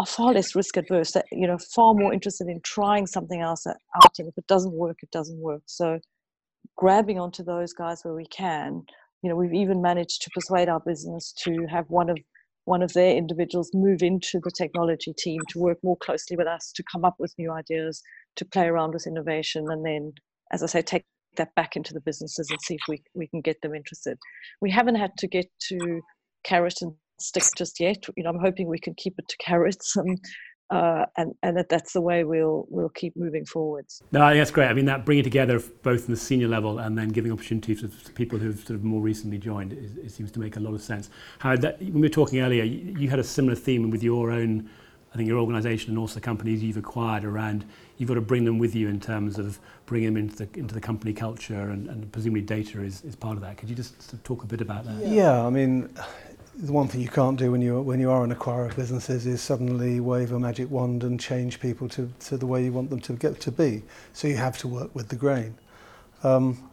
are 0.00 0.06
far 0.06 0.32
less 0.34 0.56
risk 0.56 0.76
adverse 0.76 1.12
that 1.12 1.24
you 1.30 1.46
know 1.46 1.56
far 1.74 1.94
more 1.94 2.12
interested 2.12 2.48
in 2.48 2.60
trying 2.64 3.06
something 3.06 3.40
else 3.40 3.64
out 3.66 4.18
and 4.18 4.28
if 4.28 4.36
it 4.36 4.46
doesn't 4.48 4.72
work 4.72 4.96
it 5.02 5.10
doesn't 5.12 5.38
work. 5.38 5.62
So 5.66 6.00
grabbing 6.76 7.20
onto 7.20 7.44
those 7.44 7.72
guys 7.72 8.00
where 8.02 8.14
we 8.14 8.26
can 8.26 8.82
you 9.22 9.30
know 9.30 9.36
we've 9.36 9.54
even 9.54 9.80
managed 9.80 10.20
to 10.22 10.30
persuade 10.30 10.68
our 10.68 10.80
business 10.80 11.32
to 11.44 11.66
have 11.70 11.86
one 11.88 12.10
of 12.10 12.18
one 12.64 12.82
of 12.82 12.92
their 12.94 13.16
individuals 13.16 13.70
move 13.72 14.02
into 14.02 14.40
the 14.42 14.50
technology 14.58 15.12
team 15.16 15.40
to 15.50 15.60
work 15.60 15.78
more 15.84 15.96
closely 15.98 16.36
with 16.36 16.48
us 16.48 16.72
to 16.74 16.82
come 16.90 17.04
up 17.04 17.14
with 17.20 17.32
new 17.38 17.52
ideas 17.52 18.02
to 18.34 18.44
play 18.44 18.66
around 18.66 18.92
with 18.94 19.06
innovation 19.06 19.64
and 19.70 19.86
then 19.86 20.12
as 20.52 20.64
i 20.64 20.66
say 20.66 20.82
take 20.82 21.04
that 21.36 21.54
back 21.54 21.76
into 21.76 21.92
the 21.92 22.00
businesses 22.00 22.48
and 22.50 22.60
see 22.62 22.74
if 22.74 22.80
we, 22.88 23.02
we 23.14 23.26
can 23.28 23.40
get 23.40 23.60
them 23.62 23.74
interested 23.74 24.18
we 24.60 24.70
haven't 24.70 24.96
had 24.96 25.16
to 25.18 25.26
get 25.26 25.46
to 25.60 26.00
carrot 26.44 26.74
and 26.80 26.92
stick 27.20 27.44
just 27.56 27.80
yet 27.80 28.04
you 28.16 28.24
know 28.24 28.30
i'm 28.30 28.40
hoping 28.40 28.68
we 28.68 28.78
can 28.78 28.94
keep 28.96 29.14
it 29.18 29.26
to 29.28 29.36
carrots 29.38 29.96
and 29.96 30.18
uh, 30.70 31.04
and 31.16 31.32
and 31.42 31.56
that 31.56 31.68
that's 31.68 31.92
the 31.92 32.00
way 32.00 32.24
we'll 32.24 32.66
we'll 32.68 32.88
keep 32.88 33.16
moving 33.16 33.44
forwards. 33.44 34.02
No, 34.10 34.22
I 34.22 34.32
think 34.32 34.40
that's 34.40 34.50
great. 34.50 34.68
I 34.68 34.74
mean, 34.74 34.86
that 34.86 35.04
bringing 35.04 35.22
together 35.22 35.60
both 35.82 36.06
in 36.06 36.14
the 36.14 36.18
senior 36.18 36.48
level 36.48 36.80
and 36.80 36.98
then 36.98 37.08
giving 37.10 37.30
opportunities 37.30 37.82
to 37.82 38.12
people 38.12 38.38
who've 38.38 38.58
sort 38.58 38.70
of 38.70 38.82
more 38.82 39.00
recently 39.00 39.38
joined, 39.38 39.72
it, 39.72 40.06
it 40.06 40.10
seems 40.10 40.32
to 40.32 40.40
make 40.40 40.56
a 40.56 40.60
lot 40.60 40.74
of 40.74 40.82
sense. 40.82 41.08
How 41.38 41.56
that 41.56 41.78
when 41.80 41.94
we 41.94 42.00
were 42.02 42.08
talking 42.08 42.40
earlier, 42.40 42.64
you, 42.64 42.96
you 42.98 43.08
had 43.08 43.20
a 43.20 43.24
similar 43.24 43.54
theme 43.54 43.88
with 43.90 44.02
your 44.02 44.32
own. 44.32 44.68
I 45.16 45.18
think 45.18 45.28
your 45.28 45.38
organisation 45.38 45.92
and 45.92 45.98
also 45.98 46.16
the 46.16 46.20
companies 46.20 46.62
you've 46.62 46.76
acquired 46.76 47.24
around, 47.24 47.64
you've 47.96 48.08
got 48.08 48.16
to 48.16 48.20
bring 48.20 48.44
them 48.44 48.58
with 48.58 48.74
you 48.74 48.88
in 48.88 49.00
terms 49.00 49.38
of 49.38 49.58
bringing 49.86 50.12
them 50.12 50.18
into 50.18 50.44
the 50.44 50.58
into 50.60 50.74
the 50.74 50.80
company 50.80 51.14
culture, 51.14 51.70
and, 51.70 51.88
and 51.88 52.12
presumably 52.12 52.42
data 52.42 52.82
is, 52.82 53.02
is 53.02 53.16
part 53.16 53.34
of 53.34 53.40
that. 53.40 53.56
Could 53.56 53.70
you 53.70 53.74
just 53.74 54.02
sort 54.02 54.12
of 54.12 54.24
talk 54.24 54.44
a 54.44 54.46
bit 54.46 54.60
about 54.60 54.84
that? 54.84 55.06
Yeah, 55.06 55.42
I 55.42 55.48
mean, 55.48 55.88
the 56.54 56.70
one 56.70 56.86
thing 56.86 57.00
you 57.00 57.08
can't 57.08 57.38
do 57.38 57.50
when 57.50 57.62
you 57.62 57.80
when 57.80 57.98
you 57.98 58.10
are 58.10 58.24
an 58.24 58.34
acquirer 58.34 58.68
of 58.68 58.76
businesses 58.76 59.26
is 59.26 59.40
suddenly 59.40 60.00
wave 60.00 60.32
a 60.32 60.38
magic 60.38 60.70
wand 60.70 61.02
and 61.02 61.18
change 61.18 61.60
people 61.60 61.88
to, 61.88 62.12
to 62.26 62.36
the 62.36 62.46
way 62.46 62.62
you 62.62 62.72
want 62.72 62.90
them 62.90 63.00
to 63.00 63.14
get 63.14 63.40
to 63.40 63.50
be. 63.50 63.84
So 64.12 64.28
you 64.28 64.36
have 64.36 64.58
to 64.58 64.68
work 64.68 64.94
with 64.94 65.08
the 65.08 65.16
grain. 65.16 65.56
Um, 66.24 66.68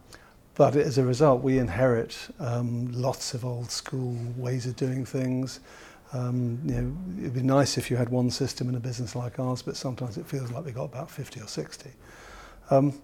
but 0.54 0.76
as 0.76 0.98
a 0.98 1.02
result, 1.02 1.42
we 1.42 1.58
inherit 1.58 2.28
um, 2.38 2.92
lots 2.92 3.32
of 3.32 3.46
old 3.46 3.70
school 3.70 4.18
ways 4.36 4.66
of 4.66 4.76
doing 4.76 5.06
things. 5.06 5.60
Um, 6.14 6.60
you 6.64 6.74
know, 6.74 6.96
it'd 7.18 7.34
be 7.34 7.42
nice 7.42 7.76
if 7.76 7.90
you 7.90 7.96
had 7.96 8.08
one 8.08 8.30
system 8.30 8.68
in 8.68 8.76
a 8.76 8.80
business 8.80 9.14
like 9.14 9.38
ours, 9.38 9.62
but 9.62 9.76
sometimes 9.76 10.16
it 10.16 10.26
feels 10.26 10.50
like 10.52 10.64
we've 10.64 10.74
got 10.74 10.84
about 10.84 11.10
50 11.10 11.40
or 11.40 11.48
60. 11.48 11.90
Um, 12.70 12.94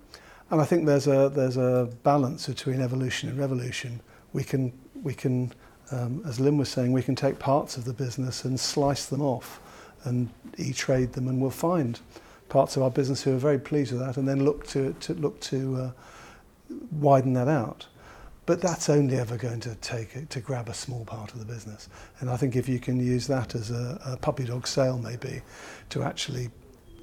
and 0.50 0.60
I 0.60 0.64
think 0.64 0.86
there's 0.86 1.06
a 1.06 1.28
there's 1.28 1.56
a 1.56 1.90
balance 2.02 2.46
between 2.46 2.80
evolution 2.80 3.28
and 3.28 3.38
revolution. 3.38 4.00
We 4.32 4.42
can 4.44 4.72
we 5.02 5.14
can 5.14 5.52
um, 5.90 6.22
as 6.26 6.38
Lyn 6.38 6.56
was 6.56 6.68
saying, 6.68 6.92
we 6.92 7.02
can 7.02 7.16
take 7.16 7.38
parts 7.38 7.76
of 7.76 7.84
the 7.84 7.92
business 7.92 8.44
and 8.44 8.58
slice 8.58 9.06
them 9.06 9.20
off 9.20 9.60
and 10.04 10.30
e-trade 10.56 11.12
them, 11.12 11.28
and 11.28 11.40
we'll 11.40 11.50
find 11.50 12.00
parts 12.48 12.76
of 12.76 12.82
our 12.82 12.90
business 12.90 13.22
who 13.22 13.34
are 13.34 13.38
very 13.38 13.58
pleased 13.58 13.92
with 13.92 14.00
that, 14.00 14.16
and 14.16 14.28
then 14.28 14.44
look 14.44 14.66
to, 14.68 14.94
to 15.00 15.14
look 15.14 15.40
to 15.40 15.76
uh, 15.76 15.90
widen 16.92 17.32
that 17.34 17.48
out. 17.48 17.86
But 18.50 18.60
that's 18.60 18.88
only 18.88 19.16
ever 19.16 19.36
going 19.36 19.60
to 19.60 19.76
take 19.76 20.28
to 20.28 20.40
grab 20.40 20.68
a 20.68 20.74
small 20.74 21.04
part 21.04 21.32
of 21.32 21.38
the 21.38 21.44
business. 21.44 21.88
And 22.18 22.28
I 22.28 22.36
think 22.36 22.56
if 22.56 22.68
you 22.68 22.80
can 22.80 22.98
use 22.98 23.28
that 23.28 23.54
as 23.54 23.70
a, 23.70 24.00
a 24.04 24.16
puppy 24.16 24.42
dog 24.42 24.66
sale, 24.66 24.98
maybe, 24.98 25.42
to 25.90 26.02
actually 26.02 26.50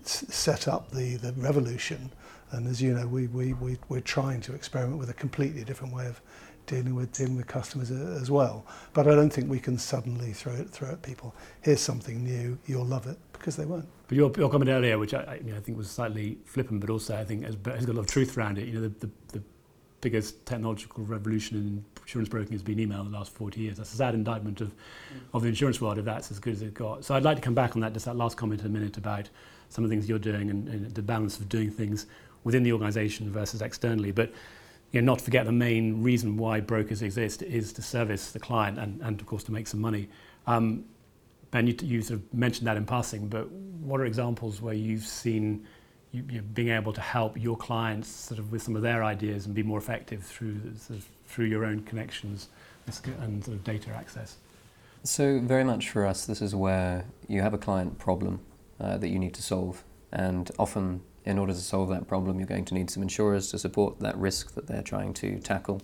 s- 0.03 0.25
set 0.27 0.67
up 0.67 0.91
the, 0.91 1.15
the 1.15 1.31
revolution. 1.37 2.11
And 2.51 2.67
as 2.67 2.81
you 2.81 2.93
know, 2.93 3.07
we, 3.07 3.27
we, 3.27 3.53
we, 3.53 3.77
we're 3.87 4.01
trying 4.01 4.41
to 4.41 4.53
experiment 4.53 4.99
with 4.99 5.09
a 5.09 5.13
completely 5.13 5.63
different 5.63 5.93
way 5.93 6.07
of 6.07 6.19
dealing 6.65 6.93
with 6.95 7.13
dealing 7.13 7.37
with 7.37 7.47
customers 7.47 7.91
as 7.91 8.29
well. 8.29 8.65
But 8.91 9.07
I 9.07 9.15
don't 9.15 9.29
think 9.29 9.49
we 9.49 9.61
can 9.61 9.77
suddenly 9.77 10.33
throw 10.33 10.51
it 10.51 10.69
throw 10.69 10.89
at 10.89 11.01
people. 11.01 11.33
Here's 11.61 11.79
something 11.79 12.25
new, 12.25 12.57
you'll 12.65 12.83
love 12.83 13.07
it 13.07 13.17
because 13.31 13.55
they 13.55 13.63
won't. 13.63 13.87
But 14.09 14.17
your, 14.17 14.33
your 14.35 14.49
comment 14.49 14.69
earlier, 14.69 14.99
which 14.99 15.13
I, 15.13 15.21
I, 15.21 15.35
you 15.35 15.51
know, 15.51 15.55
I 15.55 15.61
think 15.61 15.77
was 15.77 15.89
slightly 15.89 16.39
flippant, 16.43 16.81
but 16.81 16.89
also 16.89 17.15
I 17.15 17.23
think 17.23 17.45
has, 17.45 17.55
has 17.67 17.85
got 17.85 17.93
a 17.93 17.95
lot 17.95 18.01
of 18.01 18.07
truth 18.07 18.37
around 18.37 18.57
it. 18.57 18.67
You 18.67 18.73
know, 18.73 18.81
the, 18.81 19.07
the, 19.07 19.11
the 19.31 19.43
biggest 20.01 20.45
technological 20.45 21.03
revolution 21.03 21.57
in 21.57 21.85
insurance 22.01 22.29
broking 22.29 22.53
has 22.53 22.61
been 22.61 22.79
email 22.79 23.01
in 23.01 23.11
the 23.11 23.17
last 23.17 23.31
40 23.33 23.59
years. 23.59 23.77
That's 23.77 23.93
a 23.93 23.97
sad 23.97 24.13
indictment 24.13 24.61
of, 24.61 24.73
of 25.33 25.41
the 25.41 25.49
insurance 25.49 25.81
world 25.81 25.97
if 25.97 26.05
that's 26.05 26.31
as 26.31 26.39
good 26.39 26.53
as 26.53 26.61
it 26.61 26.73
got. 26.73 27.03
So 27.03 27.15
I'd 27.15 27.23
like 27.23 27.37
to 27.37 27.41
come 27.41 27.55
back 27.55 27.75
on 27.75 27.81
that, 27.81 27.93
just 27.93 28.05
that 28.05 28.15
last 28.15 28.37
comment 28.37 28.61
in 28.61 28.67
a 28.67 28.69
minute 28.69 28.97
about 28.97 29.29
some 29.69 29.83
of 29.83 29.89
the 29.89 29.95
things 29.95 30.07
you're 30.07 30.19
doing 30.19 30.49
and, 30.49 30.67
and 30.67 30.93
the 30.93 31.01
balance 31.01 31.39
of 31.39 31.49
doing 31.49 31.71
things 31.71 32.05
within 32.43 32.63
the 32.63 32.71
organisation 32.71 33.29
versus 33.31 33.61
externally. 33.61 34.11
But 34.11 34.31
you 34.91 35.01
know, 35.01 35.13
not 35.13 35.21
forget 35.21 35.45
the 35.45 35.51
main 35.51 36.01
reason 36.01 36.37
why 36.37 36.61
brokers 36.61 37.01
exist 37.01 37.41
is 37.41 37.73
to 37.73 37.81
service 37.81 38.31
the 38.31 38.39
client 38.39 38.77
and, 38.77 39.01
and 39.01 39.19
of 39.19 39.27
course 39.27 39.43
to 39.45 39.51
make 39.51 39.67
some 39.67 39.81
money. 39.81 40.07
Um, 40.45 40.85
ben, 41.51 41.67
you, 41.67 41.75
you 41.81 42.01
sort 42.01 42.19
of 42.19 42.33
mentioned 42.33 42.67
that 42.67 42.77
in 42.77 42.85
passing, 42.85 43.27
but 43.27 43.49
what 43.51 43.99
are 43.99 44.05
examples 44.05 44.61
where 44.61 44.73
you've 44.73 45.03
seen 45.03 45.67
you, 46.17 46.23
you 46.29 46.41
being 46.41 46.69
able 46.69 46.93
to 46.93 47.01
help 47.01 47.37
your 47.37 47.55
clients 47.55 48.09
sort 48.09 48.39
of 48.39 48.51
with 48.51 48.61
some 48.61 48.75
of 48.75 48.81
their 48.81 49.03
ideas 49.03 49.45
and 49.45 49.55
be 49.55 49.63
more 49.63 49.77
effective 49.77 50.23
through 50.23 50.59
sort 50.75 50.99
of, 50.99 51.05
through 51.27 51.45
your 51.45 51.65
own 51.65 51.81
connections 51.83 52.49
and 53.21 53.43
sort 53.43 53.57
of 53.57 53.63
data 53.63 53.91
access? 53.91 54.37
So 55.03 55.39
very 55.39 55.63
much 55.63 55.89
for 55.89 56.05
us, 56.05 56.25
this 56.25 56.41
is 56.41 56.55
where 56.55 57.05
you 57.27 57.41
have 57.41 57.53
a 57.53 57.57
client 57.57 57.99
problem 57.99 58.39
uh, 58.79 58.97
that 58.97 59.09
you 59.09 59.19
need 59.19 59.33
to 59.35 59.43
solve, 59.43 59.83
and 60.11 60.49
often 60.57 61.01
in 61.25 61.37
order 61.37 61.53
to 61.53 61.59
solve 61.59 61.89
that 61.89 62.07
problem, 62.07 62.39
you're 62.39 62.47
going 62.47 62.65
to 62.65 62.73
need 62.73 62.89
some 62.89 63.03
insurers 63.03 63.51
to 63.51 63.59
support 63.59 63.99
that 63.99 64.17
risk 64.17 64.55
that 64.55 64.67
they're 64.67 64.81
trying 64.81 65.13
to 65.13 65.39
tackle. 65.39 65.81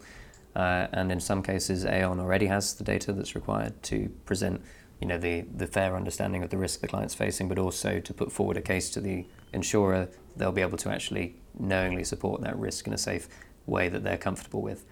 Uh, 0.55 0.87
and 0.93 1.11
in 1.11 1.19
some 1.19 1.43
cases, 1.43 1.85
Aon 1.85 2.19
already 2.19 2.45
has 2.45 2.73
the 2.75 2.83
data 2.83 3.11
that's 3.11 3.35
required 3.35 3.81
to 3.83 4.09
present 4.25 4.61
you 5.03 5.09
know, 5.09 5.17
the, 5.17 5.41
the 5.53 5.67
fair 5.67 5.97
understanding 5.97 6.43
of 6.43 6.49
the 6.49 6.57
risk 6.57 6.79
the 6.79 6.87
client's 6.87 7.13
facing, 7.13 7.49
but 7.49 7.59
also 7.59 7.99
to 7.99 8.13
put 8.13 8.31
forward 8.31 8.55
a 8.55 8.61
case 8.61 8.89
to 8.89 9.01
the 9.01 9.25
insurer, 9.51 10.07
they'll 10.37 10.53
be 10.53 10.61
able 10.61 10.77
to 10.77 10.89
actually 10.89 11.35
knowingly 11.59 12.05
support 12.05 12.39
that 12.39 12.57
risk 12.57 12.87
in 12.87 12.93
a 12.93 12.97
safe 12.97 13.27
way 13.65 13.89
that 13.89 14.05
they're 14.05 14.17
comfortable 14.17 14.61
with. 14.61 14.85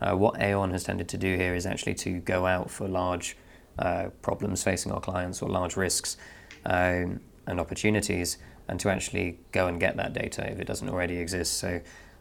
Uh, 0.00 0.14
what 0.14 0.40
Aon 0.40 0.70
has 0.70 0.84
tended 0.84 1.08
to 1.08 1.18
do 1.18 1.34
here 1.34 1.56
is 1.56 1.66
actually 1.66 1.94
to 1.94 2.20
go 2.20 2.46
out 2.46 2.70
for 2.70 2.86
large 2.86 3.36
uh, 3.80 4.10
problems 4.22 4.62
facing 4.62 4.92
our 4.92 5.00
clients 5.00 5.42
or 5.42 5.48
large 5.48 5.76
risks 5.76 6.16
um, 6.64 7.18
and 7.48 7.58
opportunities 7.58 8.38
and 8.68 8.78
to 8.78 8.88
actually 8.88 9.40
go 9.50 9.66
and 9.66 9.80
get 9.80 9.96
that 9.96 10.12
data 10.12 10.48
if 10.48 10.60
it 10.60 10.68
doesn't 10.68 10.88
already 10.88 11.16
exist. 11.16 11.54
So 11.54 11.80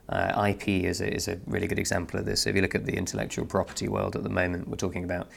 uh, 0.10 0.50
IP 0.50 0.70
is 0.70 1.01
a, 1.01 1.13
is 1.13 1.27
a 1.27 1.39
really 1.46 1.67
good 1.67 1.77
example 1.77 2.20
of 2.20 2.25
this. 2.25 2.41
So 2.41 2.50
if 2.50 2.56
you 2.56 2.63
look 2.63 2.74
at 2.74 2.88
the 2.88 2.96
intellectual 2.98 3.46
property 3.46 3.88
world 3.88 4.15
at 4.15 4.24
the 4.24 4.29
moment, 4.29 4.67
we're 4.67 4.75
talking 4.75 5.03
about 5.03 5.29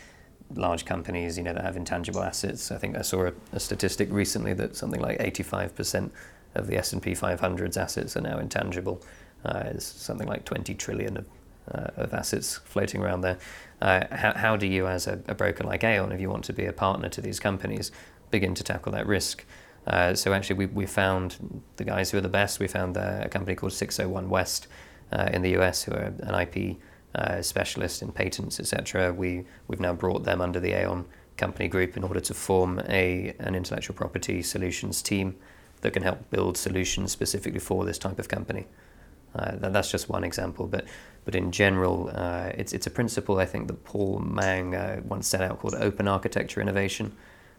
large 0.55 0.85
companies, 0.85 1.37
you 1.39 1.45
know, 1.45 1.53
that 1.53 1.65
have 1.65 1.77
intangible 1.77 2.23
assets. 2.23 2.71
I 2.71 2.79
think 2.79 2.97
I 2.97 3.03
saw 3.03 3.27
a, 3.27 3.33
a 3.53 3.61
statistic 3.61 4.09
recently 4.11 4.53
that 4.55 4.77
something 4.77 5.01
like 5.01 5.19
85% 5.19 6.11
of 6.55 6.67
the 6.67 6.77
S&P 6.77 7.13
500's 7.13 7.77
assets 7.77 8.17
are 8.17 8.21
now 8.21 8.39
intangible. 8.39 9.03
Uh, 9.45 9.63
it's 9.67 9.85
something 9.85 10.29
like 10.29 10.45
20 10.45 10.75
trillion 10.75 11.17
of, 11.17 11.27
uh, 11.73 11.89
of 11.97 12.15
assets 12.15 12.57
floating 12.65 13.01
around 13.01 13.21
there. 13.21 13.39
Uh, 13.81 14.05
how, 14.11 14.33
how 14.35 14.57
do 14.57 14.67
you, 14.67 14.87
as 14.87 15.07
a, 15.07 15.21
a, 15.29 15.35
broker 15.35 15.65
like 15.65 15.85
Aon, 15.85 16.13
if 16.13 16.21
you 16.21 16.29
want 16.29 16.45
to 16.45 16.53
be 16.53 16.67
a 16.67 16.73
partner 16.73 17.09
to 17.09 17.21
these 17.21 17.41
companies, 17.41 17.91
begin 18.31 18.55
to 18.55 18.65
tackle 18.65 18.93
that 18.93 19.07
risk? 19.07 19.45
Uh, 19.87 20.15
so 20.15 20.35
actually, 20.35 20.57
we, 20.57 20.67
we 20.67 20.87
found 20.87 21.63
the 21.77 21.85
guys 21.85 22.11
who 22.11 22.19
are 22.19 22.23
the 22.23 22.29
best. 22.29 22.61
We 22.61 22.69
found 22.69 22.97
uh, 22.97 23.21
a 23.23 23.29
company 23.29 23.57
called 23.57 23.73
601 23.73 24.29
West 24.29 24.67
uh, 25.13 25.31
in 25.33 25.43
the 25.43 25.57
US, 25.59 25.85
who 25.85 25.93
are 25.93 26.13
an 26.21 26.35
IP 26.35 26.77
uh, 27.15 27.43
specialist 27.43 28.03
in 28.03 28.13
patents, 28.13 28.61
etc. 28.61 29.13
We 29.13 29.45
we've 29.69 29.81
now 29.81 29.93
brought 29.93 30.25
them 30.25 30.41
under 30.41 30.61
the 30.61 30.73
Aon 30.73 31.07
company 31.37 31.69
group 31.69 31.97
in 31.97 32.05
order 32.05 32.21
to 32.21 32.35
form 32.35 32.81
a 32.89 33.35
an 33.39 33.55
intellectual 33.55 33.97
property 33.97 34.43
solutions 34.43 35.03
team 35.03 35.37
that 35.81 35.93
can 35.93 36.03
help 36.03 36.31
build 36.31 36.57
solutions 36.57 37.13
specifically 37.13 37.61
for 37.61 37.85
this 37.85 37.99
type 37.99 38.19
of 38.19 38.29
company. 38.29 38.67
Uh, 39.35 39.57
that, 39.57 39.73
that's 39.73 39.91
just 39.91 40.09
one 40.09 40.25
example, 40.25 40.67
but 40.67 40.85
but 41.25 41.35
in 41.35 41.53
general, 41.53 42.11
uh, 42.15 42.51
it's 42.55 42.73
it's 42.73 42.87
a 42.87 42.91
principle 42.91 43.39
I 43.39 43.47
think 43.47 43.69
that 43.69 43.85
Paul 43.85 44.19
Mang 44.19 44.75
uh, 44.75 45.01
once 45.05 45.29
set 45.29 45.43
out 45.43 45.59
called 45.61 45.75
open 45.75 46.09
architecture 46.09 46.61
innovation. 46.61 47.13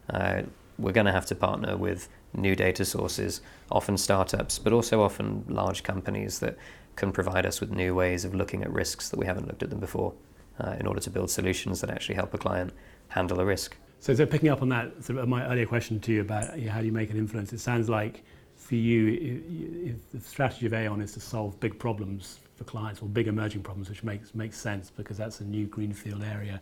Uh, 0.09 0.43
we're 0.77 0.91
going 0.91 1.05
to 1.05 1.11
have 1.11 1.27
to 1.27 1.35
partner 1.35 1.77
with 1.77 2.09
new 2.33 2.55
data 2.55 2.83
sources, 2.83 3.41
often 3.69 3.97
startups, 3.97 4.57
but 4.57 4.73
also 4.73 5.01
often 5.01 5.45
large 5.47 5.83
companies 5.83 6.39
that 6.39 6.57
can 6.95 7.11
provide 7.11 7.45
us 7.45 7.59
with 7.59 7.71
new 7.71 7.95
ways 7.95 8.25
of 8.25 8.35
looking 8.35 8.63
at 8.63 8.71
risks 8.71 9.09
that 9.09 9.17
we 9.17 9.25
haven't 9.25 9.47
looked 9.47 9.63
at 9.63 9.69
them 9.69 9.79
before 9.79 10.13
uh, 10.59 10.75
in 10.79 10.87
order 10.87 10.99
to 10.99 11.09
build 11.09 11.29
solutions 11.29 11.81
that 11.81 11.89
actually 11.89 12.15
help 12.15 12.33
a 12.33 12.37
client 12.37 12.73
handle 13.09 13.39
a 13.39 13.45
risk. 13.45 13.75
So, 13.99 14.13
so 14.15 14.25
picking 14.25 14.49
up 14.49 14.61
on 14.61 14.69
that, 14.69 15.03
sort 15.03 15.19
of 15.19 15.27
my 15.27 15.45
earlier 15.45 15.65
question 15.65 15.99
to 16.01 16.11
you 16.11 16.21
about 16.21 16.59
how 16.59 16.79
do 16.79 16.85
you 16.85 16.91
make 16.91 17.11
an 17.11 17.17
influence, 17.17 17.53
it 17.53 17.59
sounds 17.59 17.87
like 17.87 18.23
for 18.55 18.75
you, 18.75 19.41
if 19.85 20.11
the 20.11 20.19
strategy 20.27 20.65
of 20.65 20.73
Aon 20.73 21.01
is 21.01 21.13
to 21.13 21.19
solve 21.19 21.59
big 21.59 21.77
problems 21.77 22.39
for 22.55 22.63
clients 22.63 23.01
or 23.01 23.05
big 23.05 23.27
emerging 23.27 23.63
problems, 23.63 23.89
which 23.89 24.03
makes 24.03 24.33
makes 24.35 24.57
sense 24.57 24.89
because 24.89 25.17
that's 25.17 25.41
a 25.41 25.43
new 25.43 25.65
greenfield 25.65 26.23
area. 26.23 26.61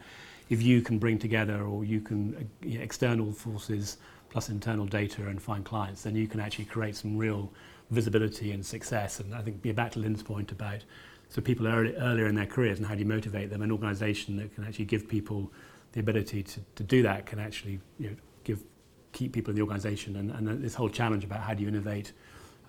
If 0.49 0.61
you 0.61 0.81
can 0.81 0.97
bring 0.97 1.19
together 1.19 1.61
or 1.61 1.85
you 1.85 2.01
can 2.01 2.49
you 2.61 2.77
know, 2.77 2.83
external 2.83 3.31
forces 3.31 3.97
plus 4.29 4.49
internal 4.49 4.85
data 4.85 5.27
and 5.27 5.41
find 5.41 5.63
clients, 5.65 6.03
then 6.03 6.15
you 6.15 6.27
can 6.27 6.39
actually 6.39 6.65
create 6.65 6.95
some 6.95 7.17
real 7.17 7.51
visibility 7.89 8.51
and 8.51 8.65
success. 8.65 9.19
And 9.19 9.33
I 9.33 9.41
think 9.41 9.61
be 9.61 9.71
back 9.71 9.91
to 9.93 9.99
Lyn's 9.99 10.23
point 10.23 10.51
about 10.51 10.83
so 11.29 11.41
people 11.41 11.67
early, 11.67 11.95
earlier 11.95 12.27
in 12.27 12.35
their 12.35 12.47
careers 12.47 12.79
and 12.79 12.87
how 12.87 12.95
do 12.95 12.99
you 12.99 13.05
motivate 13.05 13.49
them. 13.49 13.61
An 13.61 13.71
organisation 13.71 14.37
that 14.37 14.53
can 14.55 14.63
actually 14.63 14.85
give 14.85 15.07
people 15.07 15.51
the 15.91 15.99
ability 15.99 16.43
to, 16.43 16.59
to 16.75 16.83
do 16.83 17.03
that 17.03 17.25
can 17.25 17.39
actually 17.39 17.79
you 17.99 18.09
know, 18.09 18.15
give 18.43 18.63
keep 19.11 19.33
people 19.33 19.51
in 19.51 19.55
the 19.55 19.61
organisation. 19.61 20.15
And, 20.15 20.31
and 20.31 20.63
this 20.63 20.75
whole 20.75 20.89
challenge 20.89 21.23
about 21.23 21.41
how 21.41 21.53
do 21.53 21.61
you 21.61 21.67
innovate 21.67 22.13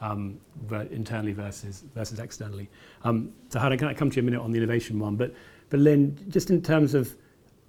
um, 0.01 0.41
internally 0.91 1.33
versus 1.33 1.85
versus 1.95 2.19
externally. 2.19 2.69
Um, 3.05 3.33
so 3.49 3.59
how 3.59 3.75
can 3.77 3.89
I 3.89 3.95
come 3.95 4.11
to 4.11 4.17
you 4.17 4.23
a 4.23 4.25
minute 4.25 4.41
on 4.41 4.51
the 4.51 4.59
innovation 4.59 4.99
one? 4.99 5.17
But 5.17 5.35
but 5.69 5.81
Lyn, 5.81 6.19
just 6.29 6.51
in 6.51 6.63
terms 6.63 6.95
of 6.95 7.15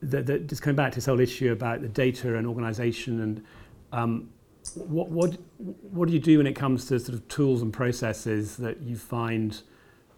the, 0.01 0.21
the, 0.23 0.39
just 0.39 0.61
coming 0.61 0.75
back 0.75 0.91
to 0.93 0.95
this 0.95 1.05
whole 1.05 1.19
issue 1.19 1.51
about 1.51 1.81
the 1.81 1.87
data 1.87 2.35
and 2.35 2.47
organisation 2.47 3.21
and 3.21 3.45
um, 3.91 4.29
what, 4.75 5.09
what, 5.09 5.37
what 5.57 6.07
do 6.07 6.13
you 6.13 6.19
do 6.19 6.37
when 6.37 6.47
it 6.47 6.55
comes 6.55 6.85
to 6.85 6.99
sort 6.99 7.15
of 7.15 7.27
tools 7.27 7.61
and 7.61 7.73
processes 7.73 8.57
that 8.57 8.81
you 8.81 8.95
find 8.95 9.61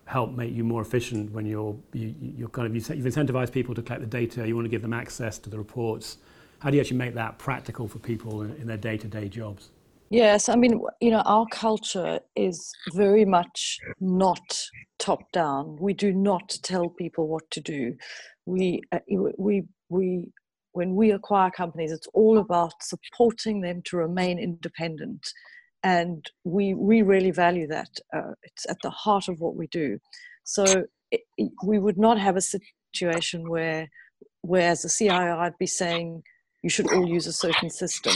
help 0.05 0.31
make 0.31 0.53
you 0.53 0.63
more 0.63 0.81
efficient 0.81 1.31
when 1.31 1.45
you're, 1.45 1.75
you, 1.93 2.13
you're 2.19 2.50
kind 2.50 2.67
of, 2.67 2.75
you've 2.75 3.05
incentivized 3.05 3.51
people 3.51 3.73
to 3.73 3.81
collect 3.81 4.01
the 4.01 4.07
data, 4.07 4.45
you 4.47 4.55
want 4.55 4.65
to 4.65 4.69
give 4.69 4.81
them 4.81 4.93
access 4.93 5.38
to 5.39 5.50
the 5.50 5.57
reports. 5.57 6.17
How 6.59 6.70
do 6.70 6.75
you 6.75 6.81
actually 6.81 6.98
make 6.98 7.13
that 7.15 7.37
practical 7.39 7.87
for 7.87 8.00
people 8.00 8.41
in, 8.41 8.55
in 8.57 8.68
their 8.68 8.77
day-to-day 8.77 9.29
jobs? 9.29 9.70
Yes, 10.09 10.48
I 10.48 10.55
mean, 10.55 10.79
you 11.01 11.09
know, 11.09 11.22
our 11.25 11.46
culture 11.50 12.20
is 12.35 12.72
very 12.94 13.25
much 13.25 13.79
not 14.00 14.61
top 15.00 15.31
down. 15.31 15.77
We 15.79 15.94
do 15.94 16.13
not 16.13 16.55
tell 16.61 16.89
people 16.89 17.27
what 17.27 17.50
to 17.51 17.61
do. 17.61 17.96
We, 18.46 18.81
uh, 18.91 19.00
we, 19.37 19.63
we 19.89 20.31
when 20.74 20.96
we 20.96 21.12
acquire 21.12 21.50
companies, 21.50 21.92
it's 21.92 22.07
all 22.14 22.38
about 22.38 22.74
supporting 22.81 23.62
them 23.62 23.81
to 23.86 23.98
remain 23.98 24.40
independent. 24.40 25.27
And 25.83 26.29
we, 26.44 26.74
we 26.74 27.01
really 27.01 27.31
value 27.31 27.68
that. 27.68 27.90
Uh, 28.16 28.33
it's 28.44 28.70
at 28.70 28.77
the 28.83 28.90
heart 28.90 29.27
of 29.27 29.40
what 29.40 29.55
we 29.55 29.68
do. 29.68 30.00
So 30.44 30.86
it, 31.12 31.22
we 31.64 31.79
would 31.79 31.98
not 31.98 32.20
have 32.20 32.38
a 32.38 32.42
situation 32.42 33.50
where, 33.50 33.90
where 34.42 34.70
as 34.70 34.86
a 34.86 34.90
CIO, 34.90 35.38
I'd 35.40 35.57
be 35.57 35.68
saying, 35.68 36.24
you 36.64 36.70
should 36.70 36.92
all 36.92 37.07
use 37.07 37.27
a 37.27 37.33
certain 37.33 37.70
system 37.70 38.16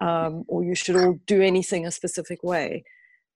um, 0.00 0.44
or 0.48 0.64
you 0.64 0.74
should 0.74 0.96
all 0.96 1.18
do 1.26 1.40
anything 1.42 1.86
a 1.86 1.90
specific 1.90 2.42
way. 2.42 2.84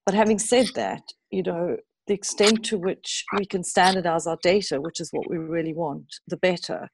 But 0.04 0.14
having 0.14 0.38
said 0.38 0.66
that, 0.74 1.02
you 1.30 1.42
know, 1.42 1.76
the 2.06 2.14
extent 2.14 2.64
to 2.66 2.78
which 2.78 3.24
we 3.38 3.46
can 3.46 3.62
standardize 3.62 4.26
our 4.26 4.38
data, 4.42 4.80
which 4.80 5.00
is 5.00 5.10
what 5.12 5.30
we 5.30 5.38
really 5.38 5.72
want, 5.72 6.06
the 6.26 6.36
better. 6.36 6.88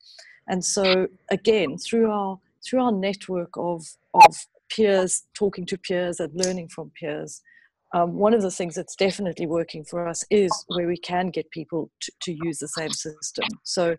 And 0.48 0.64
so 0.64 1.08
again, 1.30 1.78
through 1.78 2.10
our 2.10 2.38
through 2.66 2.82
our 2.82 2.92
network 2.92 3.50
of 3.56 3.84
of 4.14 4.46
peers, 4.70 5.22
talking 5.34 5.66
to 5.66 5.78
peers 5.78 6.20
and 6.20 6.32
learning 6.34 6.68
from 6.68 6.90
peers, 6.98 7.42
um, 7.94 8.14
one 8.14 8.34
of 8.34 8.42
the 8.42 8.50
things 8.50 8.74
that's 8.74 8.96
definitely 8.96 9.46
working 9.46 9.84
for 9.84 10.06
us 10.06 10.24
is 10.30 10.50
where 10.68 10.86
we 10.86 10.98
can 10.98 11.28
get 11.28 11.50
people 11.50 11.90
to, 12.00 12.12
to 12.22 12.36
use 12.44 12.58
the 12.58 12.68
same 12.68 12.90
system. 12.90 13.46
So 13.64 13.96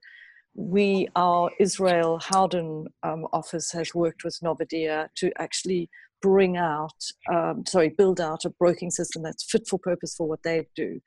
we, 0.55 1.07
our 1.15 1.49
Israel 1.59 2.19
Howden 2.21 2.87
um, 3.03 3.25
office 3.33 3.71
has 3.71 3.95
worked 3.95 4.23
with 4.23 4.37
Novidea 4.43 5.07
to 5.15 5.31
actually 5.41 5.89
bring 6.21 6.57
out, 6.57 6.93
um, 7.31 7.63
sorry, 7.65 7.89
build 7.89 8.19
out 8.19 8.45
a 8.45 8.49
broking 8.49 8.91
system 8.91 9.23
that's 9.23 9.49
fit 9.49 9.67
for 9.67 9.79
purpose 9.79 10.15
for 10.15 10.27
what 10.27 10.43
they 10.43 10.67
do. 10.75 10.99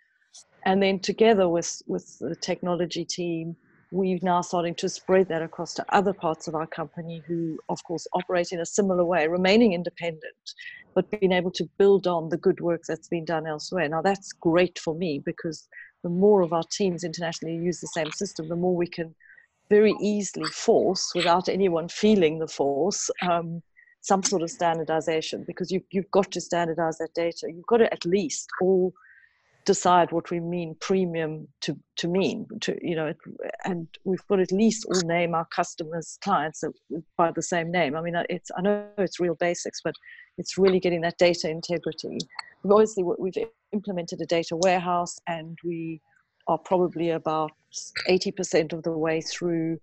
And 0.65 0.83
then 0.83 1.01
together 1.01 1.49
with, 1.49 1.83
with 1.87 2.19
the 2.19 2.37
technology 2.37 3.05
team, 3.05 3.57
we're 3.93 4.19
now 4.23 4.41
starting 4.41 4.75
to 4.77 4.89
spread 4.89 5.29
that 5.29 5.43
across 5.43 5.75
to 5.75 5.85
other 5.95 6.15
parts 6.15 6.49
of 6.49 6.55
our 6.55 6.67
company 6.67 7.23
who, 7.27 7.59
of 7.69 7.85
course, 7.85 8.07
operate 8.15 8.51
in 8.51 8.61
a 8.61 8.67
similar 8.67 9.05
way, 9.05 9.29
remaining 9.29 9.75
independent, 9.75 10.55
but 10.95 11.11
being 11.11 11.31
able 11.31 11.51
to 11.51 11.69
build 11.79 12.07
on 12.07 12.31
the 12.31 12.39
good 12.39 12.59
work 12.63 12.81
that's 12.89 13.09
been 13.09 13.27
done 13.27 13.47
elsewhere. 13.47 13.87
Now, 13.91 14.01
that's 14.01 14.33
great 14.33 14.79
for 14.79 14.95
me 14.95 15.21
because 15.23 15.69
the 16.03 16.09
more 16.09 16.41
of 16.41 16.55
our 16.55 16.65
teams 16.73 17.05
internationally 17.05 17.57
use 17.57 17.81
the 17.81 17.87
same 17.89 18.11
system, 18.11 18.49
the 18.49 18.57
more 18.57 18.75
we 18.75 18.87
can 18.87 19.15
very 19.69 19.95
easily 20.01 20.51
force, 20.51 21.13
without 21.15 21.51
anyone 21.51 21.89
feeling 21.89 22.39
the 22.39 22.49
force, 22.49 23.11
um, 23.21 23.63
some 24.01 24.23
sort 24.23 24.43
of 24.43 24.51
standardization 24.51 25.45
because 25.47 25.71
you, 25.71 25.83
you've 25.91 26.11
got 26.11 26.33
to 26.33 26.41
standardize 26.41 26.97
that 26.97 27.15
data. 27.15 27.47
You've 27.47 27.67
got 27.67 27.77
to 27.77 27.93
at 27.93 28.07
least 28.07 28.49
all 28.63 28.95
decide 29.65 30.11
what 30.11 30.31
we 30.31 30.41
mean 30.41 30.75
premium 30.81 31.47
to, 31.61 31.77
to 31.97 32.09
mean 32.09 32.47
to 32.61 32.77
you 32.83 32.97
know 32.97 33.13
and 33.65 33.87
we've 34.05 34.27
got 34.27 34.41
at 34.41 34.51
least 34.51 34.85
all 34.87 35.01
name 35.05 35.35
our 35.35 35.47
customers 35.55 36.19
clients 36.23 36.65
by 37.17 37.31
the 37.31 37.43
same 37.43 37.71
name 37.71 37.95
i 37.95 38.01
mean 38.01 38.15
it's 38.29 38.51
i 38.57 38.61
know 38.61 38.85
it's 38.99 39.21
real 39.21 39.37
basics 39.37 39.81
but 39.85 39.95
it's 40.37 40.59
really 40.59 40.81
getting 40.81 41.01
that 41.01 41.17
data 41.19 41.49
integrity 41.49 42.19
we've 42.63 42.73
obviously 42.73 43.05
we've 43.19 43.35
implemented 43.73 44.21
a 44.21 44.27
data 44.27 44.57
warehouse 44.57 45.19
and 45.29 45.59
we 45.65 46.01
are 46.49 46.59
probably 46.59 47.11
about 47.11 47.53
80% 48.09 48.73
of 48.73 48.83
the 48.83 48.91
way 48.91 49.21
through 49.21 49.79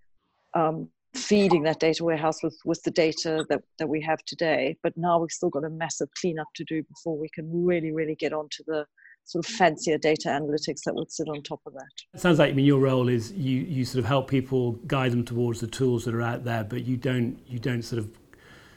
um, 0.54 0.90
feeding 1.14 1.64
that 1.64 1.80
data 1.80 2.04
warehouse 2.04 2.44
with, 2.44 2.58
with 2.66 2.82
the 2.84 2.92
data 2.92 3.46
that, 3.50 3.62
that 3.78 3.88
we 3.90 4.02
have 4.02 4.20
today. 4.26 4.78
But 4.84 4.94
now 4.96 5.20
we've 5.20 5.32
still 5.32 5.50
got 5.50 5.64
a 5.64 5.70
massive 5.70 6.10
cleanup 6.20 6.48
to 6.56 6.64
do 6.66 6.84
before 6.84 7.18
we 7.18 7.30
can 7.34 7.50
really, 7.66 7.92
really 7.92 8.16
get 8.16 8.34
onto 8.34 8.64
the 8.68 8.86
sort 9.30 9.46
of 9.46 9.52
fancier 9.52 9.98
data 9.98 10.28
analytics 10.28 10.82
that 10.86 10.96
would 10.96 11.12
sit 11.12 11.30
on 11.30 11.44
top 11.44 11.62
of 11.68 11.74
that. 11.74 11.88
It 12.16 12.20
sounds 12.20 12.40
like 12.40 12.50
I 12.50 12.54
mean 12.54 12.66
your 12.66 12.80
role 12.80 13.08
is 13.08 13.32
you 13.34 13.60
you 13.62 13.86
sort 13.86 14.00
of 14.00 14.06
help 14.06 14.28
people 14.28 14.72
guide 14.88 15.12
them 15.12 15.24
towards 15.24 15.60
the 15.60 15.68
tools 15.68 16.06
that 16.06 16.16
are 16.16 16.22
out 16.22 16.44
there, 16.44 16.64
but 16.64 16.86
you 16.86 16.98
don't 16.98 17.38
you 17.48 17.60
don't 17.60 17.84
sort 17.84 18.00
of 18.00 18.10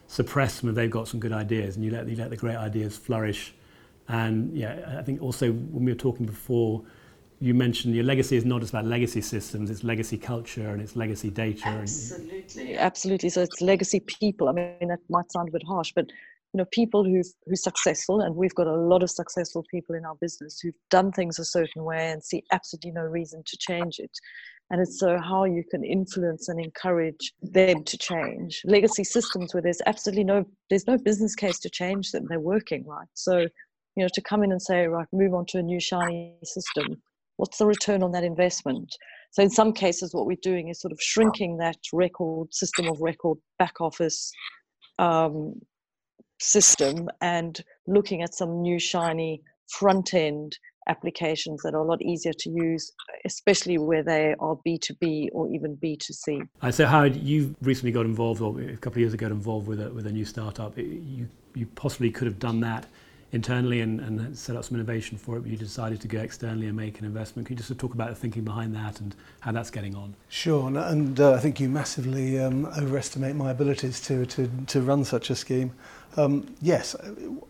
suppress 0.09 0.61
them 0.61 0.69
if 0.69 0.75
they've 0.75 0.91
got 0.91 1.09
some 1.09 1.21
good 1.21 1.33
ideas, 1.33 1.77
and 1.77 1.85
you 1.85 1.91
let 1.91 2.07
you 2.07 2.17
let 2.17 2.29
the 2.29 2.37
great 2.37 2.57
ideas 2.57 2.99
flourish. 2.99 3.55
And 4.09 4.55
yeah, 4.55 4.97
I 4.99 5.03
think 5.03 5.23
also 5.23 5.53
when 5.53 5.87
we 5.87 5.93
were 5.93 5.99
talking 5.99 6.27
before, 6.27 6.83
you 7.41 7.55
mentioned 7.55 7.95
your 7.95 8.05
legacy 8.05 8.37
is 8.37 8.45
not 8.45 8.61
just 8.61 8.75
about 8.75 8.85
legacy 8.85 9.23
systems; 9.23 9.71
it's 9.71 9.85
legacy 9.85 10.19
culture 10.19 10.69
and 10.69 10.83
it's 10.83 10.97
legacy 10.97 11.31
data. 11.31 11.69
Absolutely, 11.69 12.77
absolutely. 12.77 13.31
So 13.31 13.41
it's 13.41 13.63
legacy 13.63 14.01
people. 14.01 14.51
I 14.51 14.53
mean, 14.53 14.89
that 14.89 15.01
might 15.09 15.33
sound 15.33 15.49
a 15.49 15.53
bit 15.53 15.65
harsh, 15.67 15.93
but 15.95 16.13
you 16.53 16.59
know 16.59 16.67
people 16.71 17.05
who've 17.05 17.27
successful 17.55 18.21
and 18.21 18.37
we've 18.37 18.55
got 18.55 18.67
a 18.67 18.75
lot 18.75 19.03
of 19.03 19.11
successful 19.11 19.65
people 19.71 19.95
in 19.95 20.05
our 20.05 20.15
business 20.21 20.61
who've 20.61 20.75
done 20.91 21.11
things 21.13 21.39
a 21.39 21.45
certain 21.45 21.85
way 21.85 22.11
and 22.11 22.23
see 22.23 22.43
absolutely 22.53 22.91
no 22.91 23.03
reason 23.03 23.43
to 23.47 23.57
change 23.59 23.99
it. 23.99 24.11
And 24.71 24.81
it's 24.81 24.99
so 24.99 25.19
how 25.19 25.45
you 25.45 25.65
can 25.71 25.85
influence 25.85 26.49
and 26.49 26.59
encourage 26.59 27.33
them 27.43 27.85
to 27.85 27.99
change. 27.99 28.63
Legacy 28.65 29.05
systems 29.05 29.53
where 29.53 29.63
there's 29.63 29.83
absolutely 29.87 30.25
no 30.25 30.45
there's 30.71 30.87
no 30.87 30.99
business 30.99 31.35
case 31.35 31.59
to 31.61 31.71
change 31.71 32.13
them. 32.13 32.27
They're 32.29 32.41
working 32.41 32.87
right? 32.87 33.09
So 33.15 33.39
you 33.97 34.05
know 34.05 34.09
to 34.13 34.21
come 34.21 34.43
in 34.43 34.53
and 34.53 34.61
say 34.61 34.87
right 34.87 35.09
move 35.13 35.35
on 35.35 35.47
to 35.47 35.59
a 35.59 35.63
new 35.63 35.81
shiny 35.81 36.35
system 36.45 37.03
what's 37.37 37.59
the 37.59 37.67
return 37.67 38.03
on 38.03 38.13
that 38.13 38.25
investment? 38.25 38.95
So 39.33 39.43
in 39.43 39.51
some 39.51 39.73
cases 39.73 40.15
what 40.15 40.27
we're 40.27 40.37
doing 40.43 40.69
is 40.69 40.81
sort 40.81 40.93
of 40.93 41.01
shrinking 41.01 41.57
that 41.57 41.79
record 41.93 42.55
system 42.55 42.87
of 42.89 43.01
record 43.01 43.39
back 43.59 43.81
office 43.81 44.31
um, 44.99 45.55
system 46.43 47.09
and 47.21 47.63
looking 47.87 48.23
at 48.23 48.35
some 48.35 48.61
new 48.61 48.79
shiny 48.79 49.43
front 49.69 50.13
end 50.15 50.59
applications 50.89 51.63
that 51.63 51.75
are 51.75 51.81
a 51.81 51.85
lot 51.85 52.03
easier 52.03 52.33
to 52.33 52.51
use, 52.51 52.93
especially 53.25 53.79
where 53.79 54.03
they 54.03 54.35
are 54.41 54.59
B2B 54.67 55.29
or 55.33 55.49
even 55.53 55.77
B2C. 55.77 56.47
Uh, 56.61 56.71
so, 56.71 56.87
Howard, 56.87 57.17
you 57.17 57.55
recently 57.63 57.93
got 57.93 58.05
involved, 58.05 58.41
or 58.41 58.61
a 58.61 58.77
couple 58.77 58.95
of 58.95 58.99
years 58.99 59.15
ago, 59.15 59.29
got 59.29 59.33
involved 59.33 59.69
with 59.69 59.81
a, 59.81 59.91
with 59.91 60.07
a 60.07 60.13
new 60.13 60.25
startup. 60.25 60.77
You, 60.77 61.29
you 61.55 61.67
possibly 61.77 62.11
could 62.11 62.27
have 62.27 62.41
done 62.41 62.61
that 62.61 62.87
internally 63.33 63.81
and, 63.81 64.01
and 64.01 64.37
set 64.37 64.57
up 64.57 64.65
some 64.65 64.77
innovation 64.77 65.17
for 65.17 65.37
it, 65.37 65.41
but 65.41 65.51
you 65.51 65.57
decided 65.57 66.01
to 66.03 66.09
go 66.09 66.19
externally 66.19 66.67
and 66.67 66.77
make 66.77 66.99
an 66.99 67.07
investment. 67.07 67.47
Can 67.47 67.57
you 67.57 67.63
just 67.63 67.79
talk 67.79 67.95
about 67.95 68.11
the 68.11 68.15
thinking 68.15 68.45
behind 68.45 68.75
that 68.75 69.01
and 69.01 69.15
how 69.41 69.53
that's 69.53 69.71
getting 69.71 69.95
on? 69.95 70.15
Sure, 70.29 70.69
and, 70.69 70.77
and 70.77 71.21
uh, 71.21 71.33
I 71.33 71.39
think 71.39 71.59
you 71.59 71.69
massively 71.69 72.39
um, 72.39 72.67
overestimate 72.67 73.35
my 73.35 73.51
abilities 73.51 74.01
to, 74.03 74.27
to, 74.27 74.51
to 74.67 74.83
run 74.83 75.05
such 75.05 75.31
a 75.31 75.35
scheme. 75.35 75.73
Um, 76.17 76.55
yes, 76.61 76.95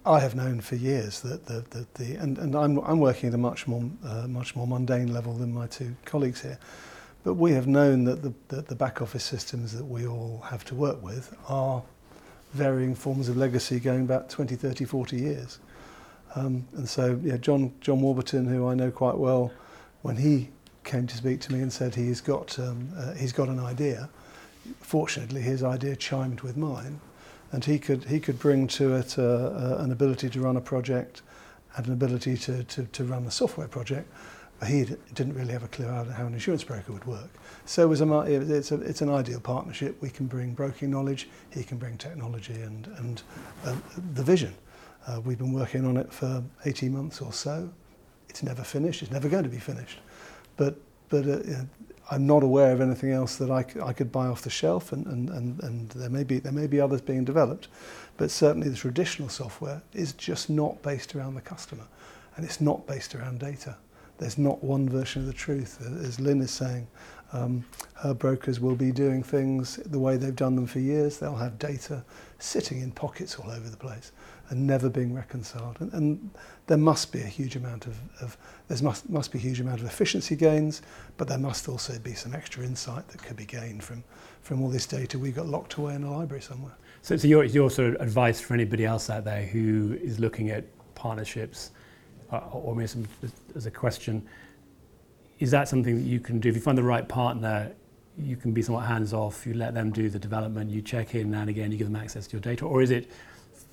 I 0.07 0.21
have 0.21 0.37
known 0.37 0.61
for 0.61 0.77
years 0.77 1.21
that 1.23 1.47
the, 1.47 1.65
the, 1.71 1.87
the 1.95 2.15
and, 2.15 2.39
and 2.39 2.55
I'm, 2.55 2.79
I'm 2.79 3.01
working 3.01 3.29
at 3.29 3.35
a 3.35 3.39
much 3.39 3.67
more, 3.67 3.83
uh, 4.05 4.29
much 4.29 4.55
more 4.55 4.67
mundane 4.67 5.13
level 5.13 5.35
than 5.35 5.53
my 5.53 5.67
two 5.67 5.97
colleagues 6.05 6.41
here. 6.41 6.59
But 7.25 7.35
we 7.35 7.53
have 7.53 7.67
known 7.67 8.05
that 8.05 8.23
the, 8.23 8.33
that 8.49 8.69
the 8.69 8.75
back 8.75 9.03
office 9.03 9.25
systems 9.25 9.77
that 9.77 9.85
we 9.85 10.07
all 10.07 10.45
have 10.49 10.65
to 10.67 10.75
work 10.75 11.03
with 11.03 11.37
are 11.49 11.83
varying 12.53 12.95
forms 12.95 13.29
of 13.29 13.37
legacy 13.37 13.81
going 13.81 14.07
back 14.07 14.29
20, 14.29 14.55
30, 14.55 14.85
40 14.85 15.17
years. 15.17 15.59
Um, 16.35 16.67
and 16.77 16.89
so, 16.89 17.19
yeah, 17.23 17.39
John, 17.39 17.73
John 17.81 18.01
Warburton, 18.01 18.47
who 18.47 18.69
I 18.69 18.75
know 18.75 18.91
quite 18.91 19.17
well, 19.17 19.53
when 20.03 20.17
he 20.17 20.51
came 20.85 21.07
to 21.07 21.17
speak 21.17 21.41
to 21.41 21.53
me 21.53 21.61
and 21.61 21.73
said 21.73 21.95
he's 21.95 22.21
got, 22.21 22.59
um, 22.59 22.89
uh, 22.97 23.15
he's 23.15 23.33
got 23.33 23.49
an 23.49 23.59
idea, 23.59 24.09
fortunately 24.81 25.41
his 25.41 25.63
idea 25.63 25.97
chimed 25.97 26.41
with 26.41 26.57
mine, 26.57 27.01
and 27.53 27.65
he 27.65 27.79
could, 27.79 28.05
he 28.05 28.19
could 28.19 28.39
bring 28.39 28.67
to 28.67 28.95
it 28.95 29.19
an 29.19 29.93
ability 29.93 30.31
to 30.31 30.41
run 30.41 30.57
a 30.57 30.61
project 30.61 31.23
and 31.77 31.87
an 31.87 31.93
ability 31.93 32.37
to, 32.37 32.65
to, 32.65 32.85
to 32.85 33.05
run 33.05 33.25
a 33.27 33.31
software 33.31 33.69
project, 33.69 34.11
but 34.59 34.69
he 34.69 34.85
didn't 35.15 35.35
really 35.35 35.53
have 35.53 35.63
a 35.63 35.69
clue 35.69 35.87
how, 35.87 36.05
how 36.05 36.27
an 36.27 36.35
insurance 36.35 36.65
broker 36.65 36.93
would 36.93 37.05
work. 37.05 37.31
So 37.65 37.83
it 37.83 37.87
was 37.87 38.01
a, 38.01 38.21
it's, 38.21 38.73
a, 38.73 38.81
it's 38.81 39.01
an 39.01 39.11
ideal 39.11 39.41
partnership. 39.41 40.01
We 40.01 40.11
can 40.11 40.27
bring 40.27 40.53
broking 40.55 40.91
knowledge, 40.91 41.29
he 41.51 41.63
can 41.63 41.79
bring 41.79 41.97
technology 41.99 42.61
and, 42.61 42.87
and 42.99 43.23
uh, 43.65 43.77
the 44.15 44.23
vision. 44.23 44.55
Uh, 45.07 45.21
we've 45.25 45.39
been 45.39 45.53
working 45.53 45.85
on 45.85 45.97
it 45.97 46.13
for 46.13 46.43
18 46.65 46.93
months 46.93 47.21
or 47.21 47.33
so. 47.33 47.71
It's 48.29 48.43
never 48.43 48.63
finished. 48.63 49.03
It's 49.03 49.11
never 49.11 49.29
going 49.29 49.43
to 49.43 49.51
be 49.51 49.59
finished. 49.59 49.99
But, 50.57 50.77
but 51.09 51.27
uh, 51.27 51.65
I'm 52.13 52.27
not 52.27 52.43
aware 52.43 52.73
of 52.73 52.83
anything 52.83 53.11
else 53.11 53.37
that 53.37 53.51
I, 53.51 53.65
I 53.83 53.95
could 53.95 54.13
buy 54.13 54.27
off 54.27 54.43
the 54.43 54.51
shelf, 54.51 54.93
and, 54.93 55.07
and, 55.07 55.31
and, 55.31 55.63
and 55.63 55.89
there, 55.91 56.11
may 56.11 56.25
be, 56.25 56.41
there 56.41 56.53
may 56.53 56.67
be 56.67 56.79
others 56.79 57.01
being 57.01 57.25
developed. 57.25 57.69
But 58.19 58.31
certainly 58.31 58.69
the 58.69 58.77
traditional 58.77 59.31
software 59.31 59.81
is 59.95 60.13
just 60.13 60.51
not 60.51 60.83
based 60.83 61.15
around 61.15 61.37
the 61.37 61.41
customer, 61.41 61.85
and 62.37 62.45
it's 62.45 62.61
not 62.61 62.87
based 62.87 63.15
around 63.15 63.41
data. 63.41 63.77
There's 64.19 64.37
not 64.37 64.63
one 64.63 64.91
version 64.91 65.23
of 65.23 65.27
the 65.27 65.33
truth. 65.33 65.81
As 66.05 66.21
Lyn 66.21 66.43
is 66.43 66.51
saying, 66.51 66.87
um, 67.33 67.65
her 67.95 68.13
brokers 68.13 68.61
will 68.61 68.77
be 68.77 68.93
doing 68.93 69.23
things 69.23 69.77
the 69.77 69.99
way 69.99 70.19
they've 70.19 70.37
done 70.37 70.55
them 70.55 70.67
for 70.67 70.81
years. 70.81 71.17
They'll 71.17 71.35
have 71.37 71.59
data 71.59 72.05
sitting 72.39 72.81
in 72.81 72.93
pockets 72.93 73.37
all 73.37 73.51
over 73.51 73.71
the 73.71 73.77
place 73.79 74.13
and 74.53 74.67
never 74.67 74.91
being 74.91 75.15
reconciled. 75.15 75.79
And, 75.81 75.93
and 75.95 76.31
there 76.67 76.77
must 76.77 77.11
be 77.11 77.21
a 77.21 77.27
huge 77.27 77.57
amount 77.57 77.87
of, 77.87 77.97
of 78.21 78.37
there 78.69 78.77
must, 78.83 79.09
must 79.09 79.33
be 79.33 79.39
a 79.39 79.41
huge 79.41 79.61
amount 79.61 79.81
of 79.81 79.87
efficiency 79.87 80.37
gains, 80.37 80.83
but 81.17 81.27
there 81.27 81.39
must 81.39 81.71
also 81.71 81.99
be 81.99 82.13
some 82.13 82.35
extra 82.35 82.63
insight 82.63 83.09
that 83.09 83.23
could 83.23 83.37
be 83.37 83.47
gained 83.47 83.83
from, 83.83 84.05
from 84.43 84.63
all 84.63 84.69
this 84.69 84.87
data 84.87 85.19
we 85.19 85.33
got 85.33 85.47
locked 85.47 85.75
away 85.75 85.95
in 85.95 86.05
a 86.05 86.19
library 86.19 86.43
somewhere. 86.43 86.75
So, 87.01 87.17
so 87.17 87.27
your, 87.27 87.45
your 87.45 87.71
sort 87.71 87.95
of 87.95 88.03
advice 88.03 88.43
for 88.43 88.53
anybody 88.53 88.85
else 88.85 89.09
out 89.09 89.25
there 89.25 89.43
who 89.43 89.99
is 90.03 90.21
looking 90.21 90.51
at 90.51 90.67
partnerships, 90.95 91.71
uh, 92.31 92.41
or 92.53 92.77
maybe 92.77 92.89
some, 92.89 93.09
as 93.57 93.65
a 93.65 93.71
question, 93.71 94.23
is 95.39 95.51
that 95.51 95.67
something 95.67 95.97
that 95.97 96.07
you 96.07 96.21
can 96.21 96.41
do? 96.41 96.51
If 96.51 96.57
you 96.57 96.61
find 96.61 96.77
the 96.77 96.83
right 96.83 97.09
partner, 97.09 97.73
you 98.19 98.37
can 98.37 98.53
be 98.53 98.61
somewhat 98.61 98.85
hands 98.85 99.15
off, 99.15 99.47
you 99.47 99.55
let 99.55 99.73
them 99.73 99.91
do 99.91 100.11
the 100.11 100.19
development, 100.19 100.71
you 100.71 100.83
check 100.83 101.15
in 101.15 101.31
now 101.31 101.41
and 101.41 101.49
again, 101.49 101.73
you 101.73 101.79
give 101.79 101.87
them 101.87 101.97
access 101.97 102.27
to 102.27 102.33
your 102.33 102.43
data, 102.43 102.67
or 102.67 102.83
is 102.83 102.91
it 102.91 103.11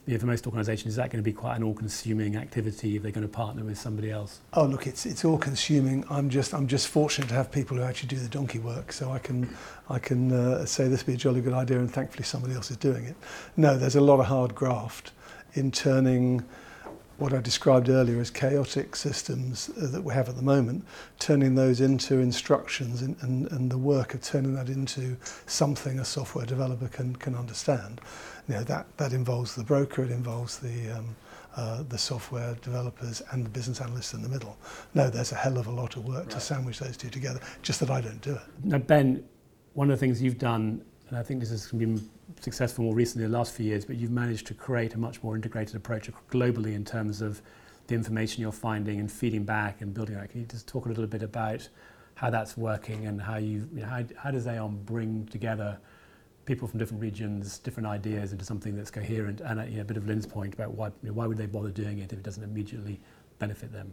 you 0.10 0.16
know, 0.16 0.22
for 0.22 0.26
most 0.26 0.48
organisations, 0.48 0.94
is 0.94 0.96
that 0.96 1.12
going 1.12 1.24
to 1.24 1.30
be 1.30 1.32
quite 1.32 1.56
an 1.56 1.62
all-consuming 1.62 2.36
activity 2.36 2.96
if 2.96 3.04
they're 3.04 3.12
going 3.12 3.28
to 3.28 3.32
partner 3.32 3.64
with 3.64 3.78
somebody 3.78 4.10
else? 4.10 4.40
Oh, 4.54 4.66
look, 4.66 4.88
it's 4.88 5.06
it's 5.06 5.24
all-consuming. 5.24 6.04
I'm 6.10 6.32
just 6.32 6.52
I'm 6.52 6.68
just 6.68 6.88
fortunate 6.88 7.28
to 7.28 7.36
have 7.36 7.52
people 7.52 7.78
who 7.78 7.84
actually 7.84 8.08
do 8.08 8.16
the 8.16 8.28
donkey 8.28 8.58
work, 8.58 8.92
so 8.92 9.12
I 9.12 9.20
can 9.20 9.56
I 9.88 10.00
can 10.00 10.32
uh, 10.32 10.66
say 10.66 10.88
this 10.88 11.02
would 11.02 11.12
be 11.12 11.14
a 11.14 11.18
jolly 11.18 11.42
good 11.42 11.54
idea, 11.54 11.78
and 11.78 11.94
thankfully 11.94 12.24
somebody 12.24 12.56
else 12.56 12.72
is 12.72 12.78
doing 12.78 13.06
it. 13.06 13.16
No, 13.56 13.78
there's 13.78 13.96
a 13.96 14.02
lot 14.02 14.20
of 14.20 14.26
hard 14.26 14.56
graft 14.56 15.12
in 15.54 15.70
turning 15.70 16.44
what 17.20 17.34
I 17.34 17.42
described 17.42 17.90
earlier 17.90 18.20
as 18.20 18.32
chaotic 18.32 18.96
systems 18.96 19.70
uh, 19.70 19.88
that 19.88 20.02
we 20.02 20.14
have 20.14 20.30
at 20.30 20.36
the 20.36 20.42
moment, 20.42 20.86
turning 21.20 21.56
those 21.56 21.82
into 21.82 22.20
instructions 22.20 23.02
and, 23.02 23.18
and, 23.22 23.52
and 23.52 23.70
the 23.70 23.78
work 23.78 24.14
of 24.14 24.22
turning 24.22 24.56
that 24.56 24.70
into 24.70 25.18
something 25.46 26.00
a 26.00 26.06
software 26.06 26.46
developer 26.46 26.88
can, 26.88 27.16
can 27.18 27.36
understand. 27.36 28.00
You 28.48 28.56
know, 28.56 28.64
that, 28.64 28.86
that 28.98 29.14
involves 29.14 29.54
the 29.54 29.64
broker, 29.64 30.04
it 30.04 30.12
involves 30.12 30.60
the, 30.60 30.92
um, 30.92 31.16
uh, 31.56 31.84
the 31.90 31.98
software 31.98 32.56
developers 32.62 33.22
and 33.32 33.46
the 33.46 33.50
business 33.50 33.82
analysts 33.82 34.14
in 34.14 34.22
the 34.22 34.30
middle. 34.30 34.58
No, 34.94 35.10
there's 35.10 35.34
a 35.34 35.36
hell 35.36 35.58
of 35.58 35.68
a 35.68 35.72
lot 35.72 35.98
of 35.98 36.06
work 36.06 36.24
right. 36.24 36.30
to 36.30 36.40
sandwich 36.40 36.80
those 36.80 36.96
two 36.96 37.10
together, 37.10 37.42
just 37.62 37.82
that 37.82 37.90
I 37.90 38.00
don't 38.02 38.22
do 38.22 38.34
it. 38.34 38.42
Now, 38.64 38.78
Ben, 38.78 39.24
one 39.74 39.92
of 39.92 40.00
the 40.00 40.06
things 40.06 40.22
you've 40.22 40.40
done, 40.40 40.84
and 41.10 41.18
I 41.18 41.24
think 41.24 41.40
this 41.40 41.50
has 41.50 41.72
been 41.72 42.08
successful 42.40 42.86
more 42.86 42.96
recently 42.96 43.26
in 43.26 43.32
the 43.32 43.38
last 43.38 43.54
few 43.54 43.66
years, 43.66 43.84
but 43.86 43.96
you've 43.96 44.12
managed 44.12 44.48
to 44.48 44.54
create 44.54 44.94
a 44.94 44.98
much 44.98 45.22
more 45.24 45.36
integrated 45.36 45.76
approach 45.76 46.10
globally 46.30 46.76
in 46.76 46.86
terms 46.86 47.22
of 47.22 47.42
the 47.88 47.96
information 47.96 48.42
you're 48.42 48.52
finding 48.52 49.00
and 49.00 49.12
feeding 49.12 49.44
back 49.44 49.82
and 49.82 49.94
building 49.94 50.16
that. 50.16 50.30
Can 50.30 50.42
you 50.42 50.46
just 50.46 50.68
talk 50.68 50.86
a 50.86 50.90
little 50.90 51.08
bit 51.08 51.24
about 51.24 51.68
how 52.14 52.30
that's 52.30 52.56
working 52.56 53.08
and 53.08 53.20
how 53.20 53.38
you, 53.38 53.68
you 53.74 53.82
know, 53.82 53.88
how, 53.88 54.04
how 54.18 54.30
does 54.30 54.46
Aon 54.46 54.80
bring 54.86 55.26
together 55.28 55.80
people 56.46 56.68
from 56.68 56.80
different 56.80 57.02
regions, 57.02 57.58
different 57.58 57.88
ideas 57.88 58.32
into 58.32 58.46
something 58.46 58.76
that's 58.76 58.92
coherent 58.92 59.42
and 59.42 59.60
a, 59.60 59.68
you 59.68 59.78
know, 59.78 59.82
a 59.82 59.86
bit 59.86 59.98
of 59.98 60.06
Lyn's 60.06 60.28
point 60.28 60.54
about 60.54 60.72
why, 60.72 60.88
you 60.88 61.10
know, 61.10 61.14
why 61.14 61.26
would 61.26 61.38
they 61.38 61.46
bother 61.48 61.72
doing 61.72 62.00
it 62.00 62.12
if 62.12 62.20
it 62.20 62.24
doesn't 62.24 62.44
immediately 62.44 63.00
benefit 63.40 63.72
them? 63.72 63.92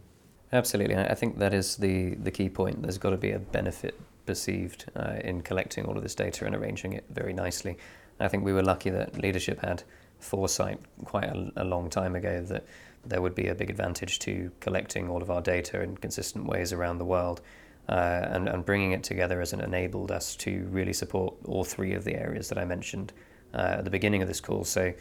Absolutely. 0.53 0.95
I 0.95 1.15
think 1.15 1.39
that 1.39 1.53
is 1.53 1.77
the, 1.77 2.15
the 2.15 2.31
key 2.31 2.49
point. 2.49 2.81
There's 2.83 2.97
got 2.97 3.09
to 3.09 3.17
be 3.17 3.31
a 3.31 3.39
benefit 3.39 3.99
perceived 4.27 4.85
uh, 4.95 5.15
in 5.23 5.41
collecting 5.41 5.85
all 5.85 5.97
of 5.97 6.03
this 6.03 6.13
data 6.13 6.45
and 6.45 6.55
arranging 6.55 6.93
it 6.93 7.05
very 7.09 7.33
nicely. 7.33 7.77
I 8.19 8.27
think 8.27 8.43
we 8.43 8.53
were 8.53 8.61
lucky 8.61 8.89
that 8.91 9.17
leadership 9.17 9.61
had 9.61 9.83
foresight 10.19 10.79
quite 11.05 11.25
a, 11.25 11.51
a, 11.55 11.63
long 11.63 11.89
time 11.89 12.15
ago 12.15 12.41
that 12.41 12.65
there 13.05 13.21
would 13.21 13.35
be 13.35 13.47
a 13.47 13.55
big 13.55 13.69
advantage 13.69 14.19
to 14.19 14.51
collecting 14.59 15.09
all 15.09 15.21
of 15.21 15.29
our 15.29 15.41
data 15.41 15.81
in 15.81 15.95
consistent 15.97 16.45
ways 16.45 16.73
around 16.73 16.97
the 16.97 17.05
world. 17.05 17.41
Uh, 17.89 18.27
and, 18.31 18.49
and 18.49 18.65
bringing 18.65 18.91
it 18.91 19.01
together 19.01 19.39
has 19.39 19.53
enabled 19.53 20.11
us 20.11 20.35
to 20.35 20.67
really 20.71 20.91
support 20.91 21.33
all 21.45 21.63
three 21.63 21.93
of 21.93 22.03
the 22.03 22.15
areas 22.15 22.49
that 22.49 22.57
I 22.57 22.65
mentioned 22.65 23.13
uh, 23.53 23.77
at 23.77 23.85
the 23.85 23.89
beginning 23.89 24.21
of 24.21 24.27
this 24.27 24.41
call. 24.41 24.65
So, 24.65 24.93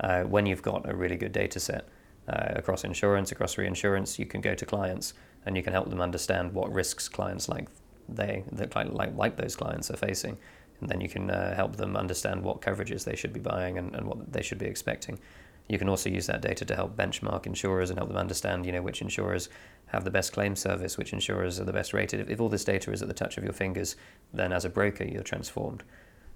uh, 0.00 0.22
when 0.22 0.44
you've 0.44 0.62
got 0.62 0.88
a 0.90 0.96
really 0.96 1.16
good 1.16 1.30
data 1.30 1.60
set 1.60 1.86
uh, 2.28 2.54
across 2.56 2.82
insurance, 2.82 3.30
across 3.30 3.56
reinsurance, 3.56 4.18
you 4.18 4.26
can 4.26 4.40
go 4.40 4.56
to 4.56 4.66
clients 4.66 5.14
and 5.46 5.56
you 5.56 5.62
can 5.62 5.72
help 5.72 5.90
them 5.90 6.00
understand 6.00 6.52
what 6.52 6.72
risks 6.72 7.08
clients 7.08 7.48
like 7.48 7.68
they 8.08 8.44
that 8.52 8.74
like, 8.74 9.14
like 9.14 9.36
those 9.36 9.56
clients 9.56 9.90
are 9.90 9.96
facing 9.96 10.36
and 10.80 10.90
then 10.90 11.00
you 11.00 11.08
can 11.08 11.30
uh, 11.30 11.54
help 11.54 11.76
them 11.76 11.96
understand 11.96 12.42
what 12.42 12.60
coverages 12.60 13.04
they 13.04 13.16
should 13.16 13.32
be 13.32 13.40
buying 13.40 13.78
and, 13.78 13.94
and 13.94 14.06
what 14.06 14.32
they 14.32 14.42
should 14.42 14.58
be 14.58 14.66
expecting. 14.66 15.18
You 15.68 15.78
can 15.78 15.88
also 15.88 16.10
use 16.10 16.26
that 16.26 16.42
data 16.42 16.64
to 16.66 16.74
help 16.74 16.94
benchmark 16.94 17.46
insurers 17.46 17.88
and 17.88 17.98
help 17.98 18.10
them 18.10 18.18
understand, 18.18 18.66
you 18.66 18.72
know, 18.72 18.82
which 18.82 19.00
insurers 19.00 19.48
have 19.86 20.04
the 20.04 20.10
best 20.10 20.32
claim 20.32 20.56
service, 20.56 20.98
which 20.98 21.14
insurers 21.14 21.58
are 21.58 21.64
the 21.64 21.72
best 21.72 21.94
rated. 21.94 22.20
If, 22.20 22.28
if 22.28 22.40
all 22.40 22.50
this 22.50 22.64
data 22.64 22.92
is 22.92 23.00
at 23.00 23.08
the 23.08 23.14
touch 23.14 23.38
of 23.38 23.44
your 23.44 23.54
fingers, 23.54 23.96
then 24.32 24.52
as 24.52 24.64
a 24.64 24.68
broker 24.68 25.04
you're 25.04 25.22
transformed. 25.22 25.82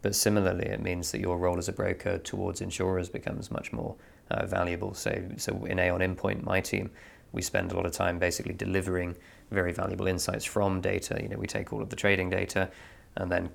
But 0.01 0.15
similarly, 0.15 0.67
it 0.67 0.81
means 0.81 1.11
that 1.13 1.21
your 1.21 1.37
role 1.37 1.59
as 1.59 1.69
a 1.69 1.73
broker 1.73 2.19
towards 2.19 2.61
insurers 2.61 3.09
becomes 3.09 3.51
much 3.51 3.73
more 3.73 3.97
uh, 4.31 4.47
valuable. 4.47 4.95
So, 4.95 5.23
so 5.37 5.65
in 5.65 5.79
Aon 5.79 6.01
Inpoint, 6.01 6.45
my 6.45 6.61
team, 6.61 6.91
we 7.33 7.43
spend 7.43 7.73
a 7.73 7.77
lot 7.77 7.87
of 7.87 7.93
time 7.93 8.19
basically 8.19 8.55
delivering 8.55 9.17
very 9.51 9.73
valuable 9.73 10.07
insights 10.07 10.45
from 10.45 10.81
data. 10.81 11.19
You 11.23 11.29
know, 11.29 11.37
we 11.39 11.47
take 11.47 11.73
all 11.73 11.83
of 11.83 11.91
the 11.91 11.97
trading 11.97 12.31
data 12.31 12.71
and 13.17 13.31
then 13.31 13.51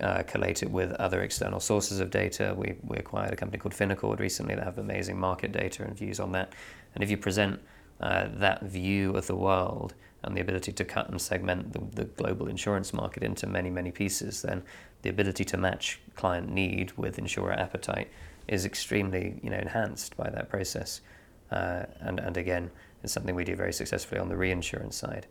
uh, 0.00 0.22
collate 0.24 0.62
it 0.62 0.70
with 0.70 0.92
other 0.92 1.22
external 1.22 1.60
sources 1.60 2.00
of 2.00 2.10
data. 2.10 2.54
We, 2.56 2.76
we 2.82 2.98
acquired 2.98 3.32
a 3.32 3.36
company 3.36 3.58
called 3.58 3.74
Finaccord 3.74 4.20
recently 4.20 4.54
that 4.54 4.64
have 4.64 4.78
amazing 4.78 5.18
market 5.18 5.52
data 5.52 5.84
and 5.84 5.96
views 5.96 6.20
on 6.20 6.32
that. 6.32 6.52
And 6.94 7.02
if 7.02 7.10
you 7.10 7.16
present 7.16 7.60
uh, 8.00 8.28
that 8.34 8.62
view 8.62 9.16
of 9.16 9.26
the 9.26 9.36
world 9.36 9.94
and 10.22 10.36
the 10.36 10.40
ability 10.40 10.72
to 10.72 10.84
cut 10.84 11.08
and 11.08 11.20
segment 11.20 11.72
the, 11.72 12.02
the 12.02 12.04
global 12.04 12.48
insurance 12.48 12.92
market 12.92 13.22
into 13.22 13.46
many, 13.46 13.70
many 13.70 13.90
pieces, 13.90 14.42
then 14.42 14.62
the 15.02 15.10
ability 15.10 15.44
to 15.44 15.56
match 15.56 16.00
client 16.16 16.50
need 16.50 16.92
with 16.96 17.18
insurer 17.18 17.52
appetite 17.52 18.08
is 18.48 18.64
extremely 18.64 19.38
you 19.42 19.50
know, 19.50 19.58
enhanced 19.58 20.16
by 20.16 20.28
that 20.30 20.48
process. 20.48 21.00
Uh, 21.50 21.84
and, 22.00 22.18
and 22.18 22.36
again, 22.36 22.70
it's 23.02 23.12
something 23.12 23.34
we 23.34 23.44
do 23.44 23.56
very 23.56 23.72
successfully 23.72 24.20
on 24.20 24.28
the 24.28 24.36
reinsurance 24.36 24.96
side. 24.96 25.26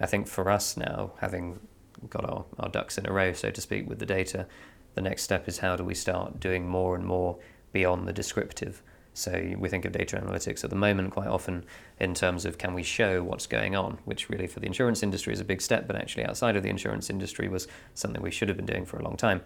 I 0.00 0.06
think 0.06 0.26
for 0.26 0.50
us 0.50 0.76
now, 0.76 1.12
having 1.20 1.60
got 2.08 2.24
our, 2.24 2.44
our 2.58 2.68
ducks 2.68 2.96
in 2.96 3.06
a 3.06 3.12
row, 3.12 3.32
so 3.32 3.50
to 3.50 3.60
speak, 3.60 3.88
with 3.88 3.98
the 3.98 4.06
data, 4.06 4.46
the 4.94 5.02
next 5.02 5.22
step 5.22 5.46
is 5.48 5.58
how 5.58 5.76
do 5.76 5.84
we 5.84 5.94
start 5.94 6.40
doing 6.40 6.66
more 6.66 6.94
and 6.94 7.04
more 7.04 7.38
beyond 7.72 8.08
the 8.08 8.12
descriptive. 8.12 8.82
So 9.12 9.54
we 9.58 9.68
think 9.68 9.84
of 9.84 9.92
data 9.92 10.16
analytics 10.16 10.64
at 10.64 10.70
the 10.70 10.76
moment 10.76 11.10
quite 11.10 11.26
often 11.26 11.64
in 11.98 12.14
terms 12.14 12.44
of 12.46 12.58
can 12.58 12.74
we 12.74 12.82
show 12.82 13.22
what's 13.22 13.46
going 13.46 13.76
on, 13.76 13.98
which 14.04 14.30
really 14.30 14.46
for 14.46 14.60
the 14.60 14.66
insurance 14.66 15.02
industry 15.02 15.32
is 15.32 15.40
a 15.40 15.44
big 15.44 15.60
step, 15.60 15.86
but 15.86 15.96
actually 15.96 16.24
outside 16.24 16.56
of 16.56 16.62
the 16.62 16.70
insurance 16.70 17.10
industry 17.10 17.48
was 17.48 17.68
something 17.94 18.22
we 18.22 18.30
should 18.30 18.48
have 18.48 18.56
been 18.56 18.66
doing 18.66 18.86
for 18.86 18.98
a 18.98 19.02
long 19.02 19.16
time. 19.16 19.42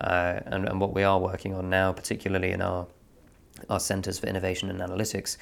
Uh, 0.00 0.40
and, 0.46 0.68
and 0.68 0.80
what 0.80 0.94
we 0.94 1.02
are 1.02 1.18
working 1.18 1.54
on 1.54 1.68
now, 1.68 1.92
particularly 1.92 2.52
in 2.52 2.62
our 2.62 2.86
our 3.68 3.80
centres 3.80 4.18
for 4.18 4.26
innovation 4.26 4.70
and 4.70 4.80
analytics, 4.80 5.36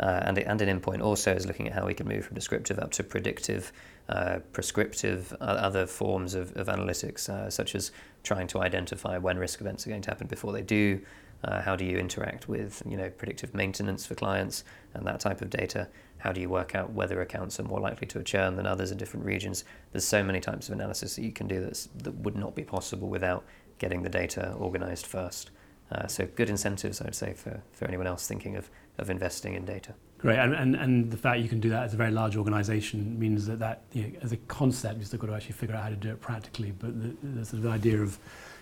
uh, 0.00 0.22
and, 0.24 0.38
and 0.38 0.62
Aon 0.62 0.68
Inpoint 0.68 1.02
also 1.02 1.34
is 1.34 1.46
looking 1.46 1.66
at 1.66 1.74
how 1.74 1.86
we 1.86 1.94
can 1.94 2.06
move 2.06 2.24
from 2.24 2.34
descriptive 2.34 2.78
up 2.78 2.92
to 2.92 3.02
predictive, 3.02 3.72
uh, 4.08 4.38
prescriptive, 4.52 5.32
uh, 5.40 5.44
other 5.44 5.86
forms 5.86 6.34
of, 6.34 6.56
of 6.56 6.68
analytics, 6.68 7.28
uh, 7.28 7.50
such 7.50 7.74
as 7.74 7.90
trying 8.22 8.46
to 8.48 8.60
identify 8.60 9.18
when 9.18 9.38
risk 9.38 9.60
events 9.60 9.86
are 9.86 9.90
going 9.90 10.02
to 10.02 10.10
happen 10.10 10.26
before 10.26 10.52
they 10.52 10.62
do. 10.62 11.00
Uh, 11.44 11.62
how 11.62 11.76
do 11.76 11.84
you 11.84 11.98
interact 11.98 12.48
with 12.48 12.82
you 12.84 12.96
know 12.96 13.08
predictive 13.10 13.54
maintenance 13.54 14.04
for 14.04 14.16
clients 14.16 14.64
and 14.94 15.06
that 15.06 15.20
type 15.20 15.40
of 15.40 15.50
data? 15.50 15.88
How 16.18 16.32
do 16.32 16.40
you 16.40 16.48
work 16.48 16.74
out 16.74 16.92
whether 16.92 17.20
accounts 17.20 17.60
are 17.60 17.64
more 17.64 17.80
likely 17.80 18.08
to 18.08 18.22
churn 18.24 18.56
than 18.56 18.66
others 18.66 18.90
in 18.90 18.98
different 18.98 19.24
regions? 19.24 19.64
There's 19.92 20.04
so 20.04 20.24
many 20.24 20.40
types 20.40 20.68
of 20.68 20.74
analysis 20.74 21.14
that 21.14 21.22
you 21.22 21.30
can 21.30 21.46
do 21.46 21.60
that's, 21.60 21.88
that 22.02 22.14
would 22.16 22.36
not 22.36 22.56
be 22.56 22.64
possible 22.64 23.08
without 23.08 23.44
getting 23.78 24.02
the 24.02 24.08
data 24.08 24.52
organized 24.58 25.06
first. 25.06 25.50
Uh, 25.92 26.06
so 26.06 26.26
good 26.34 26.50
incentives, 26.50 27.00
I 27.00 27.04
would 27.04 27.14
say, 27.14 27.32
for, 27.32 27.62
for 27.72 27.86
anyone 27.86 28.06
else 28.06 28.26
thinking 28.26 28.56
of, 28.56 28.68
of 28.98 29.10
investing 29.10 29.54
in 29.54 29.64
data. 29.64 29.94
Great, 30.18 30.38
and, 30.38 30.52
and, 30.52 30.74
and 30.74 31.10
the 31.10 31.16
fact 31.16 31.40
you 31.40 31.48
can 31.48 31.60
do 31.60 31.68
that 31.70 31.84
as 31.84 31.94
a 31.94 31.96
very 31.96 32.10
large 32.10 32.36
organisation 32.36 33.16
means 33.18 33.46
that, 33.46 33.60
that 33.60 33.84
you 33.92 34.02
know, 34.02 34.08
as 34.22 34.32
a 34.32 34.36
concept, 34.36 34.98
you've 34.98 35.06
still 35.06 35.18
got 35.18 35.28
to 35.28 35.34
actually 35.34 35.52
figure 35.52 35.76
out 35.76 35.84
how 35.84 35.88
to 35.90 35.96
do 35.96 36.10
it 36.10 36.20
practically. 36.20 36.72
But 36.72 37.00
the, 37.00 37.14
the 37.22 37.44
sort 37.44 37.64
of 37.64 37.70
idea 37.70 38.02
of 38.02 38.18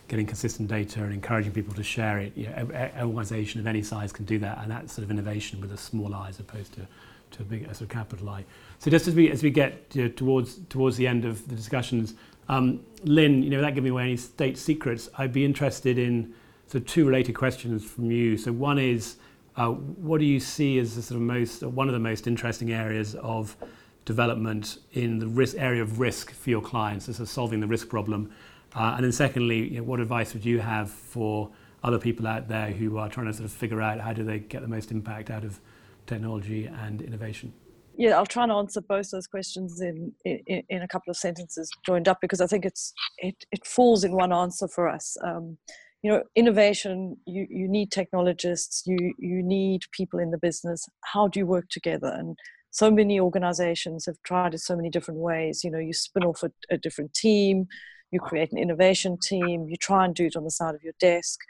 getting 0.09 0.27
consistent 0.27 0.69
data 0.69 1.03
and 1.03 1.15
encouraging 1.15 1.53
people 1.53 1.75
to 1.75 1.83
share 1.83 2.19
it, 2.19 2.37
you 2.37 2.47
know, 2.47 2.71
an 2.75 3.07
organisation 3.07 3.59
of 3.59 3.67
any 3.67 3.83
size 3.83 4.13
can 4.13 4.27
do 4.27 4.39
that, 4.41 4.59
and 4.63 4.71
that's 4.71 4.93
sort 4.93 5.05
of 5.05 5.11
innovation 5.11 5.61
with 5.61 5.73
a 5.73 5.79
small 5.79 6.15
i 6.15 6.29
as 6.29 6.39
opposed 6.39 6.75
to, 6.75 6.87
to 7.31 7.43
a 7.43 7.45
big 7.45 7.63
a 7.63 7.75
sort 7.75 7.83
of 7.83 7.89
capital 7.89 8.29
I. 8.29 8.45
So 8.79 8.91
just 8.91 9.09
as 9.09 9.15
we 9.15 9.31
as 9.31 9.43
we 9.43 9.51
get 9.51 9.83
you 9.95 10.03
know, 10.03 10.09
towards 10.11 10.61
towards 10.69 10.99
the 10.99 11.07
end 11.07 11.25
of 11.25 11.49
the 11.49 11.57
discussions, 11.57 12.15
um, 12.49 12.81
Lyn, 13.05 13.43
you 13.43 13.51
know, 13.51 13.57
without 13.57 13.75
giving 13.75 13.93
away 13.93 14.03
any 14.05 14.17
state 14.17 14.59
secrets, 14.59 15.09
I'd 15.17 15.33
be 15.33 15.45
interested 15.45 15.99
in 15.99 16.35
so 16.67 16.79
two 16.81 17.07
related 17.07 17.35
questions 17.35 17.85
from 17.85 18.11
you. 18.11 18.37
So 18.37 18.53
one 18.53 18.79
is, 18.79 19.17
what 19.65 20.19
do 20.19 20.27
you 20.27 20.41
see 20.41 20.79
as 20.79 20.97
the 20.97 21.03
sort 21.03 21.17
of 21.17 21.23
most, 21.23 21.63
one 21.63 21.89
of 21.89 21.95
the 21.95 22.01
most 22.01 22.27
interesting 22.27 22.73
areas 22.73 23.15
of 23.17 23.57
development 24.05 24.79
in 24.93 25.19
the 25.19 25.27
risk 25.27 25.57
area 25.59 25.83
of 25.83 25.99
risk 25.99 26.33
for 26.33 26.51
your 26.51 26.61
clients, 26.61 27.07
so 27.07 27.25
solving 27.25 27.61
the 27.61 27.67
risk 27.67 27.89
problem? 27.89 28.31
Uh, 28.75 28.95
and 28.97 29.05
then 29.05 29.13
secondly, 29.13 29.69
you 29.69 29.79
know, 29.79 29.83
what 29.85 30.01
advice 30.01 30.35
would 30.35 30.45
you 30.45 30.61
have 30.61 30.91
for 30.91 31.51
other 31.83 31.99
people 31.99 32.27
out 32.27 32.49
there 32.49 32.71
who 32.71 32.99
are 32.99 33.09
trying 33.09 33.27
to 33.27 33.33
sort 33.33 33.45
of 33.45 33.53
figure 33.53 33.81
out 33.81 34.01
how 34.01 34.13
do 34.13 34.23
they 34.23 34.39
get 34.39 34.61
the 34.61 34.69
most 34.69 34.91
impact 34.91 35.31
out 35.31 35.45
of 35.45 35.61
technology 36.07 36.67
and 36.67 37.01
innovation? 37.01 37.53
yeah, 37.97 38.17
I'll 38.17 38.27
try 38.27 38.43
and 38.43 38.53
answer 38.53 38.81
both 38.81 39.11
those 39.11 39.27
questions 39.27 39.81
in, 39.81 40.13
in, 40.25 40.63
in 40.69 40.83
a 40.83 40.89
couple 40.89 41.11
of 41.11 41.17
sentences 41.17 41.71
joined 41.85 42.09
up 42.09 42.21
because 42.21 42.41
I 42.41 42.47
think 42.47 42.65
it's 42.65 42.93
it, 43.19 43.47
it 43.51 43.67
falls 43.67 44.05
in 44.05 44.13
one 44.13 44.33
answer 44.33 44.69
for 44.69 44.89
us. 44.89 45.17
Um, 45.25 45.57
you 46.03 46.11
know, 46.11 46.23
innovation. 46.35 47.17
You 47.27 47.47
you 47.51 47.69
need 47.69 47.91
technologists. 47.91 48.85
You 48.87 49.15
you 49.19 49.43
need 49.43 49.83
people 49.93 50.19
in 50.19 50.31
the 50.31 50.39
business. 50.39 50.87
How 51.05 51.29
do 51.29 51.41
you 51.41 51.47
work 51.47 51.69
together? 51.69 52.09
And 52.09 52.37
so 52.71 52.91
many 52.91 53.19
organizations 53.19 54.07
have 54.07 54.17
tried 54.25 54.55
it 54.55 54.61
so 54.61 54.77
many 54.77 54.91
different 54.91 55.21
ways. 55.21 55.65
You 55.65 55.71
know, 55.71 55.79
you 55.79 55.93
spin 55.93 56.25
off 56.25 56.43
a, 56.43 56.51
a 56.71 56.77
different 56.77 57.15
team. 57.15 57.67
You 58.11 58.21
create 58.21 58.53
an 58.53 58.59
innovation 58.59 59.19
team. 59.21 59.67
You 59.69 59.77
try 59.77 60.05
and 60.05 60.15
do 60.15 60.27
it 60.27 60.37
on 60.37 60.45
the 60.45 60.51
side 60.51 60.75
of 60.75 60.83
your 60.83 60.95
desk 61.01 61.41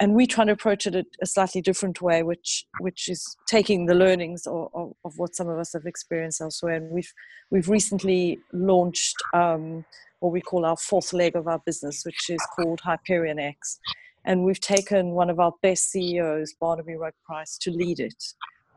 and 0.00 0.14
we 0.14 0.26
try 0.26 0.44
to 0.44 0.52
approach 0.52 0.86
it 0.86 1.06
a, 1.20 1.26
slightly 1.26 1.60
different 1.60 2.00
way, 2.00 2.22
which 2.22 2.66
which 2.80 3.08
is 3.08 3.36
taking 3.46 3.86
the 3.86 3.94
learnings 3.94 4.46
of, 4.46 4.68
of, 4.74 4.92
of, 5.04 5.18
what 5.18 5.34
some 5.34 5.48
of 5.48 5.58
us 5.58 5.72
have 5.72 5.86
experienced 5.86 6.40
elsewhere. 6.40 6.74
And 6.74 6.90
we've 6.90 7.12
we've 7.50 7.68
recently 7.68 8.38
launched 8.52 9.16
um, 9.34 9.84
what 10.20 10.32
we 10.32 10.40
call 10.40 10.64
our 10.64 10.76
fourth 10.76 11.12
leg 11.12 11.36
of 11.36 11.48
our 11.48 11.60
business, 11.64 12.02
which 12.04 12.30
is 12.30 12.40
called 12.54 12.80
Hyperion 12.80 13.38
X, 13.38 13.78
and 14.24 14.44
we've 14.44 14.60
taken 14.60 15.10
one 15.10 15.30
of 15.30 15.40
our 15.40 15.52
best 15.62 15.90
CEOs, 15.90 16.54
Barnaby 16.60 16.94
Rugg 16.94 17.14
Price, 17.24 17.58
to 17.58 17.70
lead 17.70 18.00
it. 18.00 18.22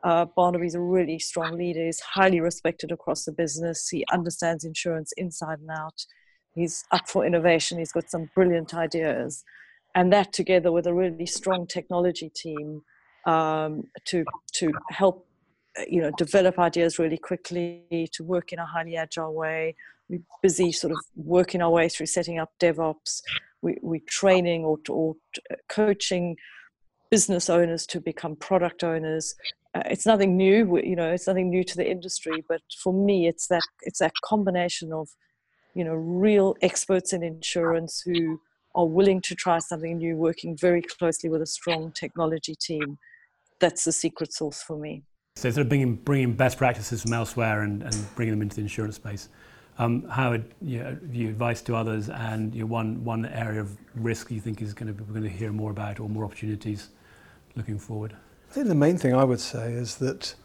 Uh, 0.03 0.25
Barnaby's 0.35 0.75
a 0.75 0.79
really 0.79 1.17
strong 1.17 1.57
leader. 1.57 1.83
He's 1.83 1.99
highly 1.99 2.39
respected 2.39 2.91
across 2.91 3.25
the 3.25 3.31
business. 3.31 3.89
He 3.89 4.05
understands 4.13 4.63
insurance 4.63 5.11
inside 5.17 5.59
and 5.59 5.71
out. 5.71 6.05
He's 6.53 6.85
up 6.91 7.09
for 7.09 7.25
innovation. 7.25 7.79
He's 7.79 7.91
got 7.91 8.09
some 8.09 8.29
brilliant 8.35 8.75
ideas 8.75 9.43
and 9.95 10.11
that 10.11 10.33
together 10.33 10.71
with 10.71 10.85
a 10.85 10.93
really 10.93 11.25
strong 11.25 11.65
technology 11.65 12.29
team 12.29 12.81
um, 13.25 13.83
to 14.05 14.23
to 14.53 14.71
help 14.89 15.27
you 15.87 16.01
know 16.01 16.11
develop 16.17 16.59
ideas 16.59 16.99
really 16.99 17.17
quickly 17.17 18.09
to 18.13 18.23
work 18.23 18.53
in 18.53 18.59
a 18.59 18.65
highly 18.65 18.95
agile 18.95 19.33
way. 19.33 19.75
We're 20.09 20.21
busy 20.43 20.71
sort 20.71 20.91
of 20.91 20.99
working 21.15 21.61
our 21.61 21.71
way 21.71 21.89
through 21.89 22.05
setting 22.05 22.37
up 22.37 22.51
devops. 22.61 23.21
We, 23.63 23.77
we're 23.81 24.01
training 24.07 24.63
or, 24.63 24.77
or 24.89 25.15
coaching 25.67 26.35
business 27.09 27.49
owners 27.49 27.87
to 27.87 27.99
become 27.99 28.35
product 28.35 28.83
owners. 28.83 29.33
Uh, 29.73 29.81
it's 29.87 30.05
nothing 30.05 30.37
new 30.37 30.79
you 30.83 30.95
know 30.95 31.11
it's 31.11 31.27
nothing 31.27 31.49
new 31.49 31.63
to 31.63 31.75
the 31.75 31.89
industry 31.89 32.43
but 32.47 32.61
for 32.81 32.93
me 32.93 33.27
it's 33.27 33.47
that 33.47 33.63
it's 33.81 33.99
that 33.99 34.13
combination 34.23 34.93
of 34.93 35.09
you 35.73 35.83
know 35.83 35.93
real 35.93 36.55
experts 36.61 37.11
in 37.11 37.23
insurance 37.23 38.01
who 38.05 38.39
are 38.75 38.85
willing 38.85 39.21
to 39.21 39.35
try 39.35 39.57
something 39.59 39.97
new, 39.97 40.15
working 40.15 40.57
very 40.57 40.81
closely 40.81 41.29
with 41.29 41.41
a 41.41 41.45
strong 41.45 41.91
technology 41.91 42.55
team. 42.55 42.97
That's 43.59 43.85
the 43.85 43.91
secret 43.91 44.33
sauce 44.33 44.61
for 44.61 44.77
me. 44.77 45.03
So, 45.37 45.49
sort 45.49 45.63
of 45.63 45.69
bringing, 45.69 45.95
bringing 45.95 46.33
best 46.33 46.57
practices 46.57 47.01
from 47.01 47.13
elsewhere 47.13 47.63
and, 47.63 47.83
and 47.83 48.15
bringing 48.15 48.33
them 48.33 48.41
into 48.41 48.57
the 48.57 48.61
insurance 48.61 48.95
space. 48.95 49.29
Um, 49.77 50.07
how 50.07 50.31
would 50.31 50.53
you, 50.61 50.79
know, 50.79 50.97
you 51.11 51.29
advice 51.29 51.61
to 51.63 51.75
others 51.75 52.09
and 52.09 52.53
you 52.53 52.61
know, 52.61 52.67
one, 52.67 53.03
one 53.03 53.25
area 53.25 53.59
of 53.59 53.77
risk 53.95 54.31
you 54.31 54.39
think 54.39 54.61
is 54.61 54.73
going 54.73 54.87
to 54.87 54.93
be, 54.93 55.03
we're 55.03 55.19
going 55.19 55.29
to 55.29 55.37
hear 55.37 55.51
more 55.51 55.71
about 55.71 55.99
or 55.99 56.07
more 56.07 56.23
opportunities 56.23 56.89
looking 57.55 57.77
forward? 57.77 58.15
I 58.49 58.53
think 58.53 58.67
the 58.67 58.75
main 58.75 58.97
thing 58.97 59.13
I 59.13 59.25
would 59.25 59.41
say 59.41 59.73
is 59.73 59.95
that 59.97 60.35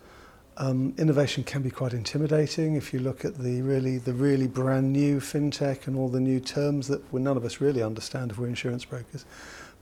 um, 0.57 0.95
innovation 0.99 1.45
can 1.45 1.63
be 1.63 1.71
quite 1.71 1.93
intimidating 1.93 2.75
if 2.75 2.93
you 2.93 3.01
look 3.01 3.25
at 3.25 3.39
the 3.39 3.63
really 3.63 3.99
the 3.99 4.13
really 4.13 4.47
brand 4.47 4.93
new 4.93 5.21
fintech 5.21 5.87
and 5.87 5.97
all 5.97 6.09
the 6.09 6.21
new 6.21 6.41
terms 6.41 6.89
that 6.89 7.13
none 7.13 7.37
of 7.37 7.45
us 7.45 7.61
really 7.61 7.83
understand 7.83 8.31
if 8.31 8.39
we're 8.39 8.49
insurance 8.49 8.85
brokers. 8.85 9.25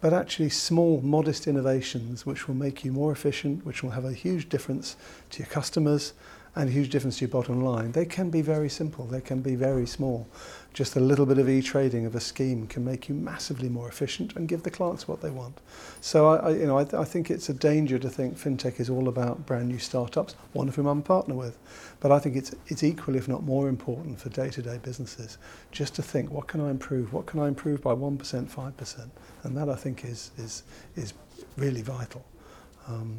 But 0.01 0.13
actually 0.13 0.51
small, 0.51 1.01
modest 1.01 1.49
innovations 1.49 2.25
which 2.25 2.47
will 2.47 2.55
make 2.55 2.85
you 2.85 2.93
more 2.93 3.11
efficient, 3.11 3.67
which 3.67 3.83
will 3.83 3.91
have 3.91 4.05
a 4.05 4.13
huge 4.13 4.49
difference 4.49 4.97
to 5.31 5.41
your 5.41 5.49
customers 5.49 6.13
and 6.59 6.69
a 6.69 6.73
huge 6.73 6.91
difference 6.91 7.19
to 7.19 7.25
your 7.25 7.31
bottom 7.31 7.63
line. 7.63 7.93
They 7.93 8.05
can 8.05 8.31
be 8.31 8.43
very 8.43 8.69
simple, 8.69 9.07
they 9.07 9.21
can 9.21 9.43
be 9.43 9.55
very 9.55 9.87
small. 9.87 10.27
Just 10.75 10.97
a 10.97 11.01
little 11.01 11.25
bit 11.25 11.39
of 11.39 11.49
e-trading 11.49 12.05
of 12.05 12.17
a 12.17 12.21
scheme 12.21 12.67
can 12.67 12.85
make 12.85 13.09
you 13.09 13.15
massively 13.15 13.69
more 13.69 13.89
efficient 13.89 14.35
and 14.35 14.49
give 14.49 14.65
the 14.65 14.71
clients 14.71 15.07
what 15.07 15.23
they 15.23 15.31
want. 15.31 15.61
So 16.01 16.27
I, 16.27 16.37
I 16.37 16.51
you 16.51 16.67
know, 16.67 16.77
I, 16.77 16.87
I 17.01 17.05
think 17.05 17.31
it's 17.31 17.49
a 17.49 17.55
danger 17.55 17.97
to 18.01 18.11
think 18.11 18.37
fintech 18.37 18.81
is 18.81 18.91
all 18.91 19.07
about 19.07 19.47
brand 19.47 19.69
new 19.69 19.79
startups, 19.79 20.35
one 20.53 20.67
of 20.67 20.75
whom 20.75 20.87
I'm 20.87 20.99
a 20.99 21.03
partner 21.03 21.37
with. 21.37 21.57
But 22.01 22.11
I 22.11 22.19
think 22.19 22.35
it's, 22.35 22.53
it's 22.67 22.83
equally, 22.83 23.19
if 23.19 23.29
not 23.29 23.45
more 23.45 23.69
important 23.69 24.19
for 24.19 24.29
day-to-day 24.29 24.81
businesses, 24.83 25.39
just 25.71 25.95
to 25.95 26.03
think, 26.03 26.33
what 26.33 26.49
can 26.49 26.61
I 26.61 26.71
improve? 26.71 27.13
What 27.13 27.27
can 27.27 27.39
I 27.39 27.47
improve 27.47 27.83
by 27.83 27.95
1%, 27.95 28.19
5%? 28.19 29.11
And 29.45 29.57
that 29.57 29.69
I 29.69 29.77
think 29.77 30.05
is, 30.05 30.33
is, 30.37 30.65
is 30.97 31.15
really 31.57 31.83
vital. 31.83 32.25
Um, 32.89 33.19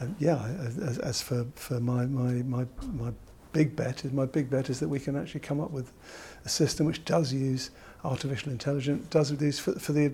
uh, 0.00 0.06
yeah, 0.18 0.44
as, 0.60 0.98
as 0.98 1.22
for, 1.22 1.46
for 1.54 1.80
my, 1.80 2.06
my, 2.06 2.42
my, 2.42 2.66
my 2.92 3.12
big 3.52 3.74
bet 3.74 4.04
is 4.04 4.12
my 4.12 4.26
big 4.26 4.50
bet 4.50 4.68
is 4.68 4.80
that 4.80 4.88
we 4.88 5.00
can 5.00 5.16
actually 5.16 5.40
come 5.40 5.60
up 5.60 5.70
with 5.70 5.92
a 6.44 6.48
system 6.48 6.84
which 6.84 7.04
does 7.06 7.32
use 7.32 7.70
artificial 8.04 8.52
intelligence, 8.52 9.06
does 9.08 9.30
use 9.40 9.58
for, 9.58 9.72
for 9.78 9.92
the 9.92 10.12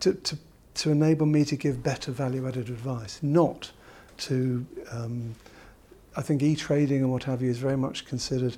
to, 0.00 0.14
to, 0.14 0.38
to 0.74 0.90
enable 0.92 1.26
me 1.26 1.44
to 1.44 1.56
give 1.56 1.82
better 1.82 2.12
value-added 2.12 2.68
advice, 2.68 3.18
not 3.22 3.72
to. 4.18 4.66
Um, 4.92 5.34
I 6.16 6.22
think 6.22 6.42
e-trading 6.42 6.98
and 6.98 7.12
what 7.12 7.22
have 7.24 7.42
you 7.42 7.50
is 7.50 7.58
very 7.58 7.76
much 7.76 8.04
considered 8.04 8.56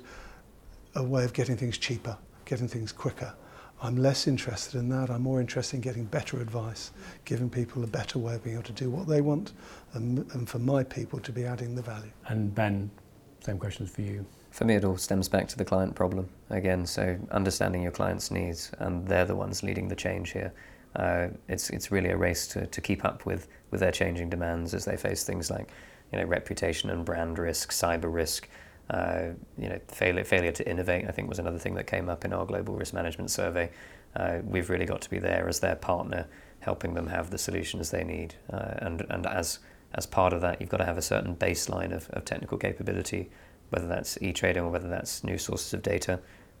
a 0.95 1.03
way 1.03 1.23
of 1.23 1.33
getting 1.33 1.57
things 1.57 1.77
cheaper, 1.77 2.17
getting 2.45 2.67
things 2.67 2.91
quicker. 2.91 3.35
I'm 3.83 3.97
less 3.97 4.27
interested 4.27 4.77
in 4.77 4.89
that. 4.89 5.09
I'm 5.09 5.23
more 5.23 5.41
interested 5.41 5.77
in 5.77 5.81
getting 5.81 6.05
better 6.05 6.39
advice, 6.39 6.91
giving 7.25 7.49
people 7.49 7.83
a 7.83 7.87
better 7.87 8.19
way 8.19 8.35
of 8.35 8.43
being 8.43 8.55
able 8.55 8.65
to 8.65 8.73
do 8.73 8.91
what 8.91 9.07
they 9.07 9.21
want, 9.21 9.53
and, 9.93 10.19
and 10.33 10.47
for 10.47 10.59
my 10.59 10.83
people 10.83 11.19
to 11.19 11.31
be 11.31 11.45
adding 11.45 11.73
the 11.73 11.81
value. 11.81 12.11
And 12.27 12.53
Ben, 12.53 12.91
same 13.39 13.57
questions 13.57 13.89
for 13.89 14.01
you. 14.01 14.23
For 14.51 14.65
me, 14.65 14.75
it 14.75 14.85
all 14.85 14.97
stems 14.97 15.27
back 15.27 15.47
to 15.47 15.57
the 15.57 15.65
client 15.65 15.95
problem 15.95 16.29
again. 16.51 16.85
So 16.85 17.17
understanding 17.31 17.81
your 17.81 17.91
client's 17.91 18.29
needs, 18.29 18.71
and 18.77 19.07
they're 19.07 19.25
the 19.25 19.35
ones 19.35 19.63
leading 19.63 19.87
the 19.87 19.95
change 19.95 20.31
here. 20.31 20.53
Uh, 20.95 21.29
it's 21.47 21.69
it's 21.69 21.89
really 21.89 22.09
a 22.09 22.17
race 22.17 22.47
to, 22.47 22.67
to 22.67 22.81
keep 22.81 23.03
up 23.03 23.25
with 23.25 23.47
with 23.71 23.79
their 23.79 23.93
changing 23.93 24.29
demands 24.29 24.73
as 24.73 24.85
they 24.85 24.97
face 24.97 25.23
things 25.23 25.49
like 25.49 25.71
you 26.11 26.19
know 26.19 26.25
reputation 26.25 26.89
and 26.89 27.05
brand 27.05 27.39
risk, 27.39 27.71
cyber 27.71 28.13
risk, 28.13 28.49
uh, 28.91 29.29
you 29.57 29.69
know 29.69 29.79
failure 29.87 30.23
failure 30.23 30.51
to 30.51 30.69
innovate. 30.69 31.05
I 31.07 31.11
think 31.11 31.27
was 31.27 31.39
another 31.39 31.59
thing 31.59 31.75
that 31.75 31.87
came 31.87 32.09
up 32.09 32.23
in 32.23 32.33
our 32.33 32.45
global 32.45 32.75
risk 32.75 32.93
management 32.93 33.31
survey. 33.31 33.71
Uh, 34.15 34.39
we've 34.43 34.69
really 34.69 34.85
got 34.85 35.01
to 35.01 35.09
be 35.09 35.19
there 35.19 35.47
as 35.47 35.61
their 35.61 35.75
partner, 35.75 36.27
helping 36.59 36.93
them 36.93 37.07
have 37.07 37.29
the 37.31 37.37
solutions 37.37 37.91
they 37.91 38.03
need, 38.03 38.35
uh, 38.51 38.75
and 38.77 39.05
and 39.09 39.25
as 39.25 39.59
as 39.93 40.05
part 40.05 40.31
of 40.31 40.41
that, 40.41 40.61
you've 40.61 40.69
got 40.69 40.77
to 40.77 40.85
have 40.85 40.97
a 40.97 41.01
certain 41.01 41.35
baseline 41.35 41.93
of, 41.93 42.09
of 42.11 42.23
technical 42.23 42.57
capability 42.57 43.29
whether 43.71 43.87
that's 43.87 44.17
e-trading 44.21 44.63
or 44.63 44.69
whether 44.69 44.87
that's 44.87 45.23
new 45.23 45.37
sources 45.37 45.73
of 45.73 45.81
data. 45.81 46.19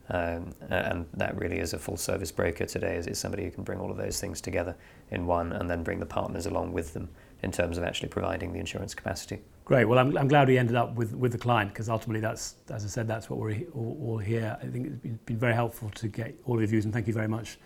Um, 0.09 0.53
and 0.69 1.05
that 1.13 1.37
really 1.37 1.59
is 1.59 1.73
a 1.73 1.79
full 1.79 1.95
service 1.95 2.31
broker 2.31 2.65
today 2.65 2.95
is, 2.95 3.07
is 3.07 3.17
somebody 3.17 3.45
who 3.45 3.51
can 3.51 3.63
bring 3.63 3.79
all 3.79 3.91
of 3.91 3.97
those 3.97 4.19
things 4.19 4.41
together 4.41 4.75
in 5.11 5.25
one 5.25 5.53
and 5.53 5.69
then 5.69 5.83
bring 5.83 5.99
the 5.99 6.05
partners 6.05 6.47
along 6.47 6.73
with 6.73 6.93
them 6.93 7.07
in 7.43 7.51
terms 7.51 7.77
of 7.77 7.83
actually 7.83 8.09
providing 8.09 8.51
the 8.51 8.59
insurance 8.59 8.93
capacity. 8.93 9.39
Great. 9.71 9.85
Well, 9.85 9.99
I'm, 9.99 10.17
I'm 10.17 10.27
glad 10.27 10.49
we 10.49 10.57
ended 10.57 10.75
up 10.75 10.95
with, 10.95 11.15
with 11.15 11.31
the 11.31 11.37
client 11.37 11.71
because 11.71 11.87
ultimately 11.87 12.19
that's, 12.19 12.55
as 12.69 12.83
I 12.83 12.89
said, 12.89 13.07
that's 13.07 13.29
what 13.29 13.39
we're 13.39 13.63
all, 13.73 13.97
all 14.03 14.17
here. 14.17 14.57
I 14.61 14.65
think 14.65 14.87
it's 14.87 14.97
been, 14.97 15.17
been, 15.25 15.37
very 15.37 15.53
helpful 15.53 15.89
to 15.91 16.09
get 16.09 16.37
all 16.43 16.55
of 16.55 16.59
your 16.59 16.67
views 16.67 16.83
and 16.83 16.93
thank 16.93 17.07
you 17.07 17.13
very 17.13 17.29
much, 17.29 17.57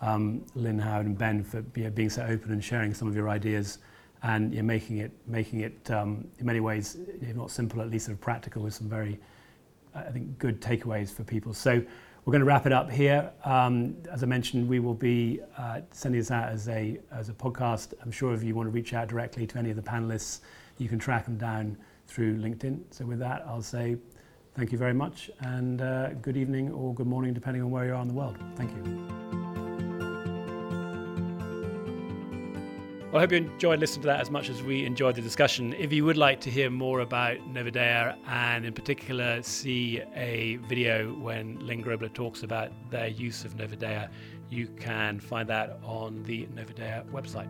um, 0.00 0.44
Lyn, 0.56 0.76
Howard 0.76 1.06
and 1.06 1.16
Ben 1.16 1.44
for 1.44 1.62
being 1.62 2.10
so 2.10 2.22
open 2.22 2.50
and 2.50 2.64
sharing 2.64 2.92
some 2.92 3.06
of 3.06 3.14
your 3.14 3.28
ideas 3.28 3.78
and 4.24 4.52
you're 4.52 4.64
making 4.64 4.96
it 4.96 5.12
making 5.28 5.60
it 5.60 5.88
um, 5.92 6.26
in 6.40 6.46
many 6.46 6.58
ways, 6.58 6.98
if 7.22 7.36
not 7.36 7.52
simple, 7.52 7.80
at 7.80 7.90
least 7.90 8.06
sort 8.06 8.16
of 8.16 8.20
practical 8.20 8.62
with 8.62 8.74
some 8.74 8.88
very, 8.88 9.16
I 9.94 10.10
think, 10.10 10.38
good 10.38 10.60
takeaways 10.60 11.14
for 11.14 11.22
people. 11.22 11.54
So 11.54 11.80
we're 12.24 12.32
going 12.32 12.40
to 12.40 12.44
wrap 12.44 12.66
it 12.66 12.72
up 12.72 12.90
here. 12.90 13.30
Um, 13.44 13.94
as 14.10 14.24
I 14.24 14.26
mentioned, 14.26 14.68
we 14.68 14.80
will 14.80 14.94
be 14.94 15.38
uh, 15.56 15.82
sending 15.92 16.20
this 16.20 16.32
out 16.32 16.48
as 16.48 16.68
a 16.68 16.98
as 17.12 17.28
a 17.28 17.32
podcast. 17.32 17.94
I'm 18.02 18.10
sure 18.10 18.34
if 18.34 18.42
you 18.42 18.56
want 18.56 18.66
to 18.66 18.72
reach 18.72 18.94
out 18.94 19.06
directly 19.06 19.46
to 19.46 19.58
any 19.58 19.70
of 19.70 19.76
the 19.76 19.82
panelists, 19.82 20.40
you 20.78 20.88
can 20.88 20.98
track 20.98 21.24
them 21.24 21.36
down 21.36 21.76
through 22.06 22.38
LinkedIn. 22.38 22.80
So 22.90 23.04
with 23.04 23.18
that, 23.20 23.44
I'll 23.46 23.62
say 23.62 23.96
thank 24.54 24.72
you 24.72 24.78
very 24.78 24.94
much 24.94 25.30
and 25.40 25.82
uh, 25.82 26.10
good 26.14 26.36
evening 26.36 26.72
or 26.72 26.94
good 26.94 27.06
morning, 27.06 27.34
depending 27.34 27.62
on 27.62 27.70
where 27.70 27.84
you 27.84 27.94
are 27.94 28.02
in 28.02 28.08
the 28.08 28.14
world. 28.14 28.38
Thank 28.54 28.70
you. 28.72 29.26
Well, 33.12 33.20
I 33.20 33.20
hope 33.20 33.32
you 33.32 33.38
enjoyed 33.38 33.80
listening 33.80 34.02
to 34.02 34.06
that 34.08 34.20
as 34.20 34.30
much 34.30 34.50
as 34.50 34.62
we 34.62 34.84
enjoyed 34.84 35.14
the 35.14 35.22
discussion. 35.22 35.72
If 35.74 35.92
you 35.92 36.04
would 36.04 36.16
like 36.16 36.40
to 36.42 36.50
hear 36.50 36.70
more 36.70 37.00
about 37.00 37.38
Novidea 37.50 38.16
and 38.26 38.66
in 38.66 38.72
particular 38.72 39.42
see 39.42 40.02
a 40.14 40.56
video 40.68 41.14
when 41.14 41.58
Lyn 41.66 41.82
Grobler 41.82 42.12
talks 42.12 42.42
about 42.42 42.72
their 42.90 43.06
use 43.06 43.44
of 43.44 43.56
Novidea, 43.56 44.10
you 44.50 44.66
can 44.78 45.20
find 45.20 45.48
that 45.48 45.78
on 45.82 46.24
the 46.24 46.46
Novidea 46.46 47.04
website. 47.10 47.48